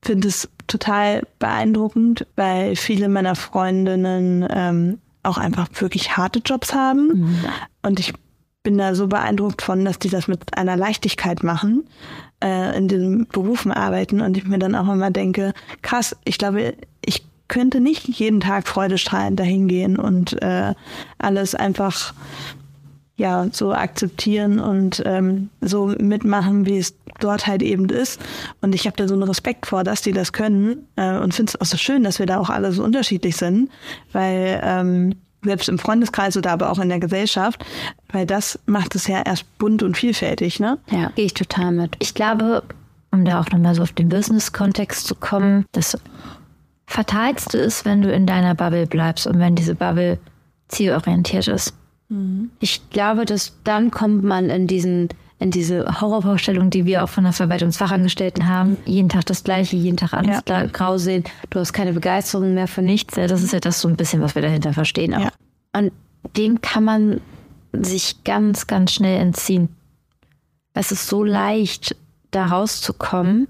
[0.06, 7.10] finde es total beeindruckend, weil viele meiner Freundinnen ähm, auch einfach wirklich harte Jobs haben.
[7.82, 8.14] Und ich
[8.64, 11.88] bin da so beeindruckt von, dass die das mit einer Leichtigkeit machen,
[12.44, 16.76] äh, in diesen Berufen arbeiten und ich mir dann auch immer denke, krass, ich glaube,
[17.06, 20.74] ich könnte nicht jeden Tag freudestrahlend dahin gehen und äh,
[21.20, 22.14] alles einfach
[23.18, 28.20] ja so akzeptieren und ähm, so mitmachen, wie es dort halt eben ist.
[28.62, 31.52] Und ich habe da so einen Respekt vor, dass die das können äh, und finde
[31.52, 33.70] es auch so schön, dass wir da auch alle so unterschiedlich sind,
[34.12, 37.64] weil ähm, selbst im Freundeskreis oder aber auch in der Gesellschaft,
[38.10, 40.80] weil das macht es ja erst bunt und vielfältig, ne?
[40.90, 41.96] Ja, gehe ich total mit.
[42.00, 42.64] Ich glaube,
[43.12, 45.98] um da auch nochmal so auf den Business-Kontext zu kommen, das
[46.88, 50.20] Fatalste ist, wenn du in deiner Bubble bleibst und wenn diese Bubble
[50.68, 51.74] zielorientiert ist.
[52.60, 57.24] Ich glaube, dass dann kommt man in diesen, in diese Horrorvorstellung, die wir auch von
[57.24, 58.78] der Verwaltungsfachangestellten haben.
[58.86, 60.66] Jeden Tag das Gleiche, jeden Tag alles ja.
[60.68, 61.24] grau sehen.
[61.50, 63.16] Du hast keine Begeisterung mehr für nichts.
[63.16, 65.14] Das ist ja das so ein bisschen, was wir dahinter verstehen.
[65.14, 65.32] Ja.
[65.74, 65.92] Und
[66.38, 67.22] dem kann man
[67.74, 69.70] sich ganz, ganz schnell entziehen.
[70.74, 71.96] Es ist so leicht,
[72.32, 73.48] da rauszukommen,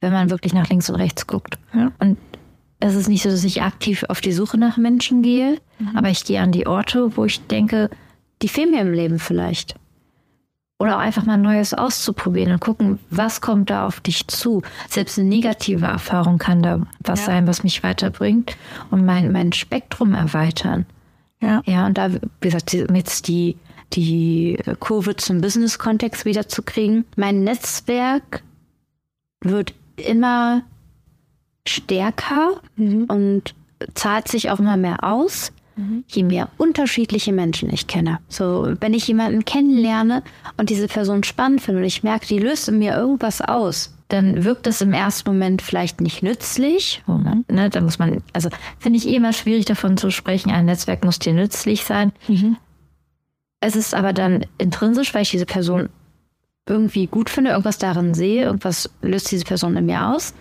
[0.00, 1.58] wenn man wirklich nach links und rechts guckt.
[1.72, 1.92] Ja.
[1.98, 2.18] Und
[2.84, 5.96] es ist nicht so, dass ich aktiv auf die Suche nach Menschen gehe, mhm.
[5.96, 7.88] aber ich gehe an die Orte, wo ich denke,
[8.42, 9.74] die fehlen mir im Leben vielleicht.
[10.78, 14.60] Oder auch einfach mal Neues auszuprobieren und gucken, was kommt da auf dich zu.
[14.88, 17.26] Selbst eine negative Erfahrung kann da was ja.
[17.26, 18.56] sein, was mich weiterbringt
[18.90, 20.84] und mein, mein Spektrum erweitern.
[21.40, 21.62] Ja.
[21.64, 23.56] Ja, und da, wie gesagt, jetzt die,
[23.94, 27.06] die Kurve zum Business-Kontext wiederzukriegen.
[27.16, 28.42] Mein Netzwerk
[29.40, 30.64] wird immer
[31.66, 33.04] stärker mhm.
[33.04, 33.54] und
[33.94, 36.04] zahlt sich auch immer mehr aus, mhm.
[36.08, 38.18] je mehr unterschiedliche Menschen ich kenne.
[38.28, 40.22] So, wenn ich jemanden kennenlerne
[40.56, 44.44] und diese Person spannend finde und ich merke, die löst in mir irgendwas aus, dann
[44.44, 47.02] wirkt es im ersten Moment vielleicht nicht nützlich.
[47.06, 47.44] Mhm.
[47.50, 51.04] Ne, da muss man, also finde ich eh immer schwierig davon zu sprechen, ein Netzwerk
[51.04, 52.12] muss dir nützlich sein.
[52.28, 52.56] Mhm.
[53.60, 55.88] Es ist aber dann intrinsisch, weil ich diese Person
[56.68, 60.34] irgendwie gut finde, irgendwas darin sehe, irgendwas löst diese Person in mir aus.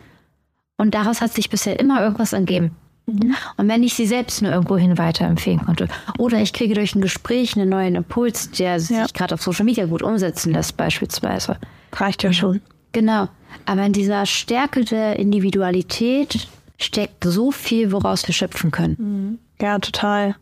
[0.84, 2.72] Und daraus hat sich bisher immer irgendwas ergeben.
[3.06, 3.38] Mhm.
[3.56, 7.56] Und wenn ich sie selbst nur irgendwohin weiterempfehlen konnte, oder ich kriege durch ein Gespräch
[7.56, 9.06] einen neuen Impuls, der sich ja.
[9.14, 11.56] gerade auf Social Media gut umsetzen lässt, beispielsweise.
[11.94, 12.60] Reicht ja schon.
[12.92, 13.30] Genau.
[13.66, 18.98] Aber in dieser Stärke der Individualität steckt so viel, woraus wir schöpfen können.
[19.00, 19.40] Mhm.
[19.62, 20.36] Ja, total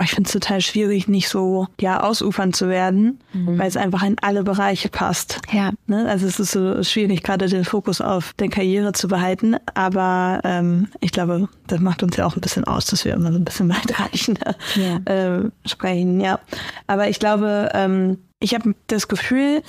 [0.00, 3.58] ich finde es total schwierig, nicht so ja ausufern zu werden, mhm.
[3.58, 5.40] weil es einfach in alle Bereiche passt.
[5.52, 5.70] Ja.
[5.86, 6.08] Ne?
[6.08, 9.56] Also es ist so schwierig, gerade den Fokus auf der Karriere zu behalten.
[9.74, 13.32] Aber ähm, ich glaube, das macht uns ja auch ein bisschen aus, dass wir immer
[13.32, 14.96] so ein bisschen weitreichender ja.
[15.12, 16.20] äh, sprechen.
[16.20, 16.40] Ja.
[16.86, 19.62] Aber ich glaube, ähm, ich habe das Gefühl,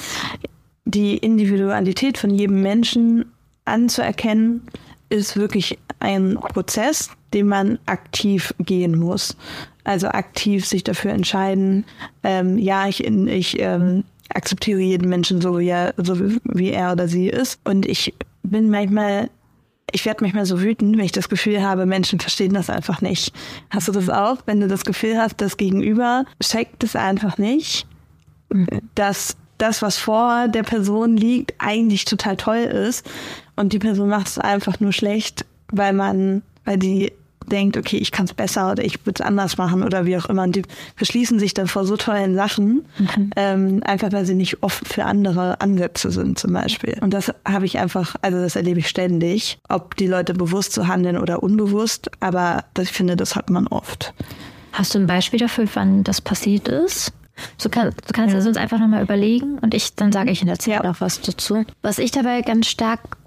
[0.86, 3.26] die Individualität von jedem Menschen
[3.66, 4.62] anzuerkennen,
[5.14, 9.38] ist wirklich ein Prozess, den man aktiv gehen muss.
[9.84, 11.86] Also aktiv sich dafür entscheiden,
[12.24, 17.08] ähm, ja, ich, ich ähm, akzeptiere jeden Menschen so, wie er, so wie er oder
[17.08, 17.60] sie ist.
[17.64, 19.30] Und ich bin manchmal,
[19.92, 23.34] ich werde manchmal so wütend, wenn ich das Gefühl habe, Menschen verstehen das einfach nicht.
[23.70, 27.86] Hast du das auch, wenn du das Gefühl hast, das Gegenüber checkt es einfach nicht,
[28.96, 33.10] dass das, was vor der Person liegt, eigentlich total toll ist
[33.56, 37.14] und die Person macht es einfach nur schlecht, weil man, weil die
[37.48, 40.26] denkt, okay, ich kann es besser oder ich würde es anders machen oder wie auch
[40.26, 40.44] immer.
[40.44, 40.64] Und die
[40.96, 43.32] verschließen sich dann vor so tollen Sachen, mhm.
[43.36, 46.98] ähm, einfach weil sie nicht offen für andere Ansätze sind zum Beispiel.
[47.02, 50.88] Und das habe ich einfach, also das erlebe ich ständig, ob die Leute bewusst so
[50.88, 54.14] handeln oder unbewusst, aber das, ich finde, das hat man oft.
[54.74, 57.14] Hast du ein Beispiel dafür, wann das passiert ist?
[57.58, 58.40] So kann, du kannst ja.
[58.40, 60.92] es uns einfach nochmal überlegen und ich, dann sage ich in der Zeit ja.
[60.92, 61.66] auch was dazu.
[61.82, 63.18] Was ich dabei ganz stark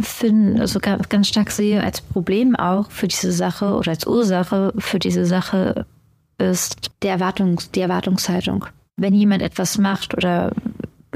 [0.00, 4.98] finde, also ganz stark sehe als Problem auch für diese Sache oder als Ursache für
[4.98, 5.86] diese Sache
[6.38, 8.66] ist der Erwartungs, die Erwartungshaltung.
[8.96, 10.52] Wenn jemand etwas macht oder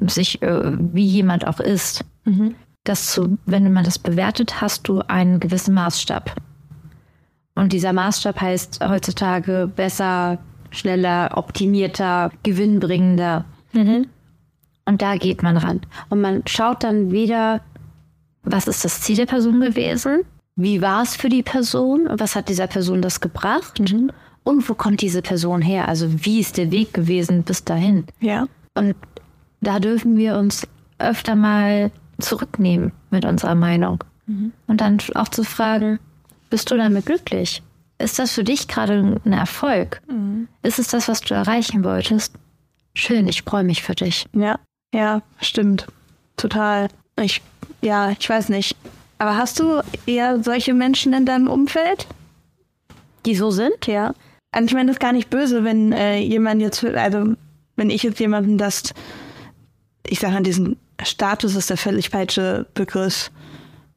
[0.06, 2.54] sich äh, wie jemand auch ist, mhm.
[2.84, 6.34] dass zu, wenn man das bewertet, hast du einen gewissen Maßstab.
[7.54, 10.38] Und dieser Maßstab heißt heutzutage besser,
[10.72, 13.44] schneller, optimierter, gewinnbringender.
[13.72, 14.08] Mhm.
[14.84, 15.80] Und da geht man ran.
[16.10, 17.60] Und man schaut dann wieder
[18.44, 20.24] was ist das Ziel der Person gewesen?
[20.56, 22.08] Wie war es für die Person?
[22.10, 23.78] Was hat dieser Person das gebracht?
[23.78, 24.10] Mhm.
[24.44, 25.88] Und wo kommt diese Person her?
[25.88, 28.04] Also wie ist der Weg gewesen bis dahin?
[28.20, 28.48] Ja.
[28.74, 28.96] Und
[29.60, 30.66] da dürfen wir uns
[30.98, 34.02] öfter mal zurücknehmen mit unserer Meinung.
[34.26, 34.52] Mhm.
[34.66, 36.00] Und dann auch zu fragen,
[36.50, 37.62] bist du damit glücklich?
[38.02, 40.00] Ist das für dich gerade ein Erfolg?
[40.08, 40.48] Mhm.
[40.62, 42.34] Ist es das, was du erreichen wolltest?
[42.94, 44.26] Schön, ich freue mich für dich.
[44.34, 44.58] Ja,
[44.94, 45.86] ja, stimmt.
[46.36, 46.88] Total.
[47.20, 47.40] Ich
[47.82, 48.76] ja, ich weiß nicht.
[49.18, 52.06] Aber hast du eher solche Menschen in deinem Umfeld?
[53.26, 53.86] Die so sind?
[53.86, 54.14] Ja.
[54.52, 57.34] Also ich meine, das ist gar nicht böse, wenn äh, jemand jetzt, also
[57.76, 58.94] wenn ich jetzt jemanden das,
[60.06, 63.30] ich sage an diesen Status ist der völlig falsche Begriff.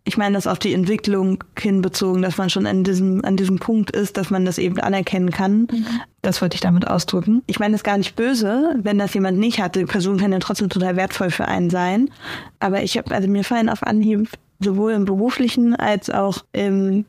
[0.07, 3.89] Ich meine das auf die Entwicklung hinbezogen, dass man schon an diesem, an diesem Punkt
[3.89, 5.67] ist, dass man das eben anerkennen kann.
[5.71, 5.85] Mhm.
[6.21, 7.41] Das wollte ich damit ausdrücken.
[7.47, 9.79] Ich meine das gar nicht böse, wenn das jemand nicht hatte.
[9.79, 12.11] Die Person kann ja trotzdem total wertvoll für einen sein.
[12.59, 17.05] Aber ich habe, also mir fallen auf Anhieb sowohl im beruflichen als auch im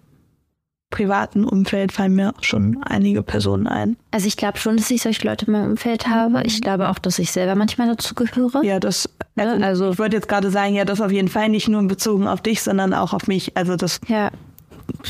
[0.90, 3.96] privaten Umfeld fallen mir schon einige Personen ein.
[4.12, 6.42] Also ich glaube schon, dass ich solche Leute in meinem Umfeld habe.
[6.44, 8.62] Ich glaube auch, dass ich selber manchmal dazu gehöre.
[8.64, 11.68] Ja, das also, also ich wollte jetzt gerade sagen, ja, das auf jeden Fall nicht
[11.68, 13.56] nur bezogen auf dich, sondern auch auf mich.
[13.56, 14.30] Also das Ja.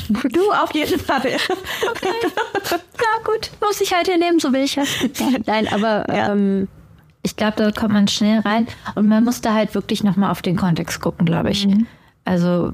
[0.09, 1.21] Du auf jeden Fall.
[1.21, 2.15] Okay.
[2.71, 3.51] Ja, gut.
[3.61, 4.85] Muss ich halt hinnehmen, so will ich ja.
[5.45, 6.33] Nein, aber ja.
[6.33, 6.67] ähm,
[7.23, 10.41] Ich glaube, da kommt man schnell rein und man muss da halt wirklich nochmal auf
[10.43, 11.67] den Kontext gucken, glaube ich.
[11.67, 11.87] Mhm.
[12.25, 12.73] Also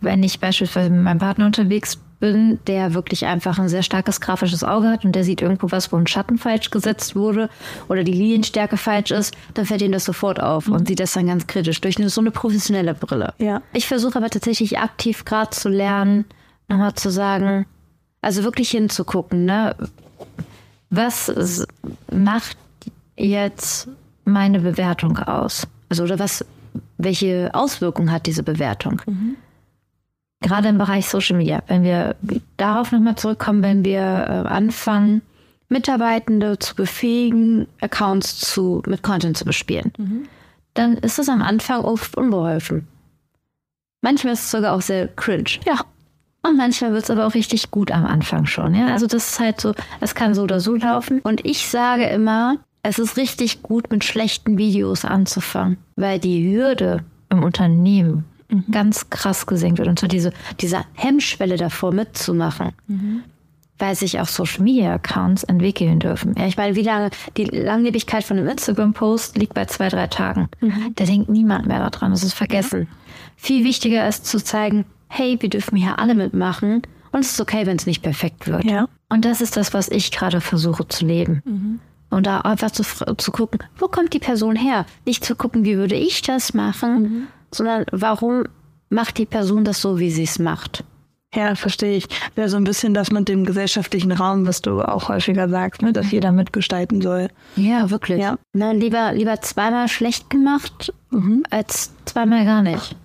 [0.00, 4.64] wenn ich beispielsweise mit meinem Partner unterwegs bin, der wirklich einfach ein sehr starkes grafisches
[4.64, 7.50] Auge hat und der sieht irgendwo was, wo ein Schatten falsch gesetzt wurde
[7.88, 11.26] oder die Linienstärke falsch ist, dann fällt ihm das sofort auf und sieht das dann
[11.26, 13.34] ganz kritisch durch eine, so eine professionelle Brille.
[13.36, 13.60] Ja.
[13.74, 16.24] Ich versuche aber tatsächlich aktiv gerade zu lernen,
[16.66, 17.66] nochmal zu sagen,
[18.22, 19.76] also wirklich hinzugucken, ne?
[20.88, 21.66] Was
[22.10, 22.56] macht
[23.18, 23.88] jetzt
[24.24, 25.66] meine Bewertung aus?
[25.90, 26.42] Also oder was,
[26.96, 29.02] welche Auswirkungen hat diese Bewertung?
[30.44, 32.16] Gerade im Bereich Social Media, wenn wir
[32.58, 35.22] darauf nochmal zurückkommen, wenn wir äh, anfangen,
[35.70, 39.90] Mitarbeitende zu befähigen, Accounts zu, mit Content zu bespielen,
[40.74, 42.86] dann ist es am Anfang oft unbeholfen.
[44.02, 45.60] Manchmal ist es sogar auch sehr cringe.
[45.64, 45.80] Ja.
[46.42, 48.74] Und manchmal wird es aber auch richtig gut am Anfang schon.
[48.74, 51.20] Ja, also das ist halt so, es kann so oder so laufen.
[51.20, 57.02] Und ich sage immer, es ist richtig gut, mit schlechten Videos anzufangen, weil die Hürde
[57.30, 58.26] im Unternehmen
[58.70, 59.88] ganz krass gesenkt wird.
[59.88, 62.72] Und zwar diese, diese Hemmschwelle davor mitzumachen.
[63.78, 66.34] Weil sich auch Social Media Accounts entwickeln dürfen.
[66.38, 70.48] Ja, ich meine, wie lange die Langlebigkeit von einem Instagram-Post liegt bei zwei, drei Tagen.
[70.94, 72.12] Da denkt niemand mehr daran.
[72.12, 72.86] Das ist vergessen.
[73.36, 77.66] Viel wichtiger ist zu zeigen, hey, wir dürfen hier alle mitmachen und es ist okay,
[77.66, 78.64] wenn es nicht perfekt wird.
[78.64, 78.88] Ja.
[79.08, 81.80] Und das ist das, was ich gerade versuche zu leben.
[82.10, 82.84] Und da einfach zu,
[83.16, 84.86] zu gucken, wo kommt die Person her?
[85.04, 88.44] Nicht zu gucken, wie würde ich das machen, sondern warum
[88.90, 90.84] macht die Person das so, wie sie es macht.
[91.34, 92.06] Ja, verstehe ich.
[92.36, 95.92] Ja, so ein bisschen das mit dem gesellschaftlichen Raum, was du auch häufiger sagst, ne,
[95.92, 97.28] dass jeder mitgestalten soll.
[97.56, 98.20] Ja, wirklich.
[98.20, 98.38] Ja.
[98.52, 100.92] Na, lieber, lieber zweimal schlecht gemacht,
[101.50, 102.96] als zweimal gar nicht.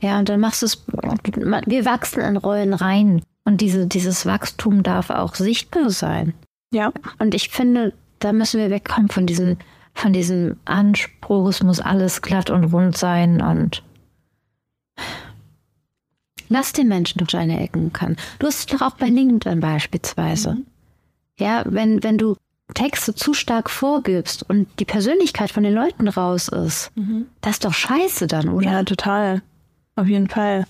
[0.00, 3.22] Ja, und dann machst du es, wir wachsen in Rollen rein.
[3.44, 6.34] Und diese, dieses Wachstum darf auch sichtbar sein.
[6.72, 6.92] Ja.
[7.18, 9.56] Und ich finde, da müssen wir wegkommen von diesem,
[9.98, 13.82] von diesem Anspruch, es muss alles glatt und rund sein und
[16.48, 18.16] lass den Menschen durch seine Ecken kann.
[18.38, 20.58] Du hast es doch auch bei LinkedIn beispielsweise.
[21.38, 22.36] Ja, wenn, wenn du
[22.74, 26.92] Texte zu stark vorgibst und die Persönlichkeit von den Leuten raus ist,
[27.40, 28.70] das ist doch scheiße dann, oder?
[28.70, 29.42] Ja, total.
[29.96, 30.66] Auf jeden Fall.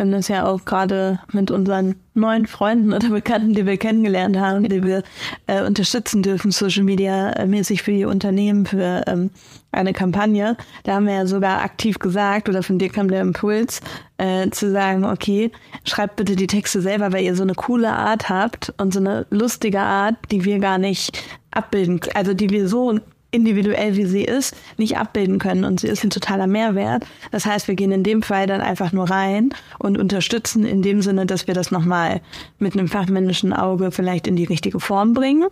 [0.00, 4.66] Haben das ja auch gerade mit unseren neuen Freunden oder Bekannten, die wir kennengelernt haben,
[4.66, 5.02] die wir
[5.46, 9.28] äh, unterstützen dürfen, Social Media äh, mäßig für die Unternehmen, für ähm,
[9.72, 10.56] eine Kampagne.
[10.84, 13.82] Da haben wir ja sogar aktiv gesagt, oder von dir kam der Impuls,
[14.16, 15.52] äh, zu sagen, okay,
[15.84, 19.26] schreibt bitte die Texte selber, weil ihr so eine coole Art habt und so eine
[19.28, 22.98] lustige Art, die wir gar nicht abbilden, also die wir so
[23.30, 25.64] individuell wie sie ist, nicht abbilden können.
[25.64, 27.04] Und sie ist ein totaler Mehrwert.
[27.30, 31.02] Das heißt, wir gehen in dem Fall dann einfach nur rein und unterstützen in dem
[31.02, 32.20] Sinne, dass wir das nochmal
[32.58, 35.48] mit einem fachmännischen Auge vielleicht in die richtige Form bringen,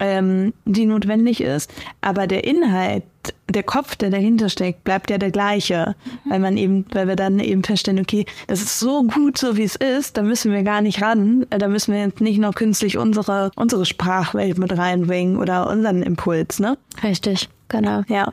[0.00, 1.70] ähm, die notwendig ist.
[2.00, 3.02] Aber der Inhalt,
[3.48, 5.94] der Kopf, der dahinter steckt, bleibt ja der gleiche.
[6.28, 9.62] Weil man eben, weil wir dann eben feststellen, okay, das ist so gut, so wie
[9.62, 11.46] es ist, da müssen wir gar nicht ran.
[11.50, 16.58] Da müssen wir jetzt nicht noch künstlich unsere, unsere Sprachwelt mit reinbringen oder unseren Impuls,
[16.60, 16.76] ne?
[17.02, 18.02] Richtig, genau.
[18.08, 18.32] Ja.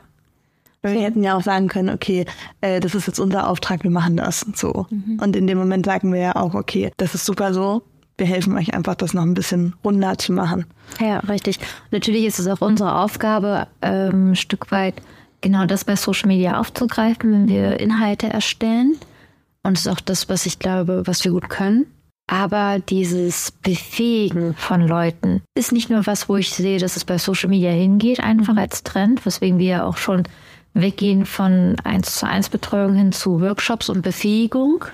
[0.82, 2.26] Wir hätten ja auch sagen können, okay,
[2.62, 4.86] äh, das ist jetzt unser Auftrag, wir machen das so.
[5.20, 7.82] Und in dem Moment sagen wir ja auch, okay, das ist super so.
[8.18, 10.66] Wir helfen euch einfach, das noch ein bisschen runder zu machen.
[11.00, 11.60] Ja, richtig.
[11.92, 14.96] Natürlich ist es auch unsere Aufgabe, ähm, ein Stück weit
[15.42, 18.98] genau das bei Social Media aufzugreifen, wenn wir Inhalte erstellen.
[19.64, 21.88] Und es ist auch das, was ich glaube, was wir gut können.
[22.28, 27.20] Aber dieses Befähigen von Leuten ist nicht nur was, wo ich sehe, dass es bei
[27.20, 30.24] Social Media hingeht, einfach als Trend, weswegen wir ja auch schon
[30.76, 34.86] weggehen von 1 zu 1 Betreuung hin zu Workshops und Befähigung.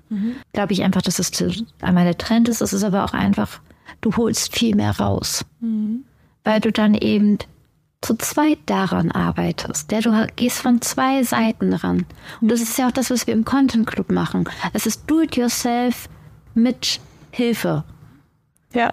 [0.54, 1.32] Glaube ich einfach, dass es
[1.82, 2.62] einmal der Trend ist.
[2.62, 3.60] Es ist aber auch einfach,
[4.00, 5.44] du holst viel mehr raus
[6.44, 7.38] weil du dann eben
[8.02, 9.92] zu zweit daran arbeitest.
[9.92, 12.06] Ja, du gehst von zwei Seiten ran.
[12.42, 14.46] Und das ist ja auch das, was wir im Content Club machen.
[14.74, 16.10] Es ist Do-it-yourself
[16.56, 17.84] mit Hilfe.
[18.74, 18.92] Ja.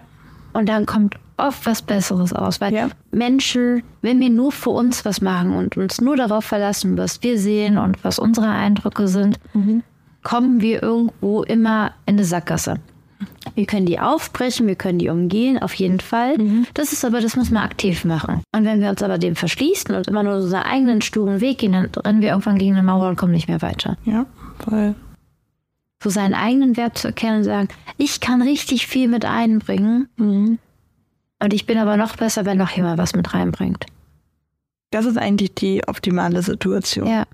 [0.53, 2.89] Und dann kommt oft was Besseres aus, weil Ja.
[3.11, 7.37] Menschen, wenn wir nur für uns was machen und uns nur darauf verlassen, was wir
[7.39, 9.39] sehen und was unsere Eindrücke sind,
[10.23, 12.75] kommen wir irgendwo immer in eine Sackgasse.
[13.55, 16.35] Wir können die aufbrechen, wir können die umgehen, auf jeden Fall.
[16.73, 18.41] Das ist aber, das muss man aktiv machen.
[18.55, 21.73] Und wenn wir uns aber dem verschließen und immer nur unseren eigenen sturen Weg gehen,
[21.73, 23.97] dann rennen wir irgendwann gegen eine Mauer und kommen nicht mehr weiter.
[24.05, 24.25] Ja,
[24.59, 24.95] voll.
[26.01, 27.67] So seinen eigenen Wert zu erkennen und sagen,
[27.97, 30.07] ich kann richtig viel mit einbringen.
[31.41, 33.85] Und ich bin aber noch besser, wenn noch jemand was mit reinbringt.
[34.91, 37.07] Das ist eigentlich die optimale Situation.
[37.07, 37.25] Ja.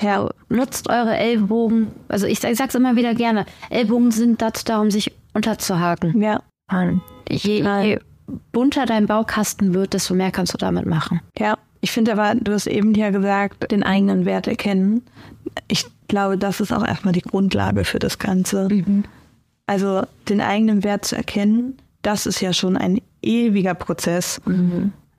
[0.00, 1.88] Ja, nutzt eure Ellbogen.
[2.08, 3.46] Also ich, ich sag's immer wieder gerne.
[3.70, 6.20] Ellbogen sind dazu da, um sich unterzuhaken.
[6.20, 6.42] Ja.
[6.70, 7.98] Und je, je
[8.52, 11.20] bunter dein Baukasten wird, desto mehr kannst du damit machen.
[11.38, 15.02] Ja, ich finde aber, du hast eben ja gesagt, den eigenen Wert erkennen.
[15.68, 18.68] Ich glaube, das ist auch erstmal die Grundlage für das Ganze.
[19.66, 24.40] Also den eigenen Wert zu erkennen, das ist ja schon ein ewiger Prozess.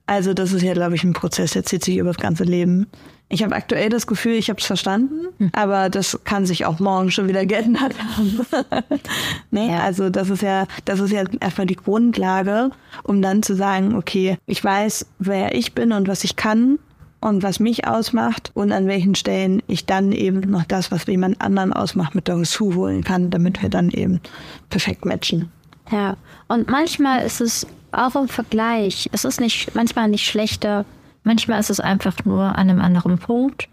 [0.08, 2.88] Also das ist ja, glaube ich, ein Prozess, der zieht sich über das ganze Leben.
[3.28, 7.10] Ich habe aktuell das Gefühl, ich habe es verstanden, aber das kann sich auch morgen
[7.10, 8.40] schon wieder geändert haben.
[9.52, 9.80] nee, Ja.
[9.80, 12.70] also das ist ja, das ist ja erstmal die Grundlage,
[13.04, 16.78] um dann zu sagen, okay, ich weiß, wer ich bin und was ich kann
[17.20, 21.42] und was mich ausmacht und an welchen Stellen ich dann eben noch das, was jemand
[21.42, 24.22] anderen ausmacht, mit dazu holen kann, damit wir dann eben
[24.70, 25.50] perfekt matchen.
[25.92, 26.16] Ja,
[26.48, 30.86] und manchmal ist es auch im Vergleich, es ist nicht manchmal nicht schlechter,
[31.24, 33.70] manchmal ist es einfach nur an einem anderen Punkt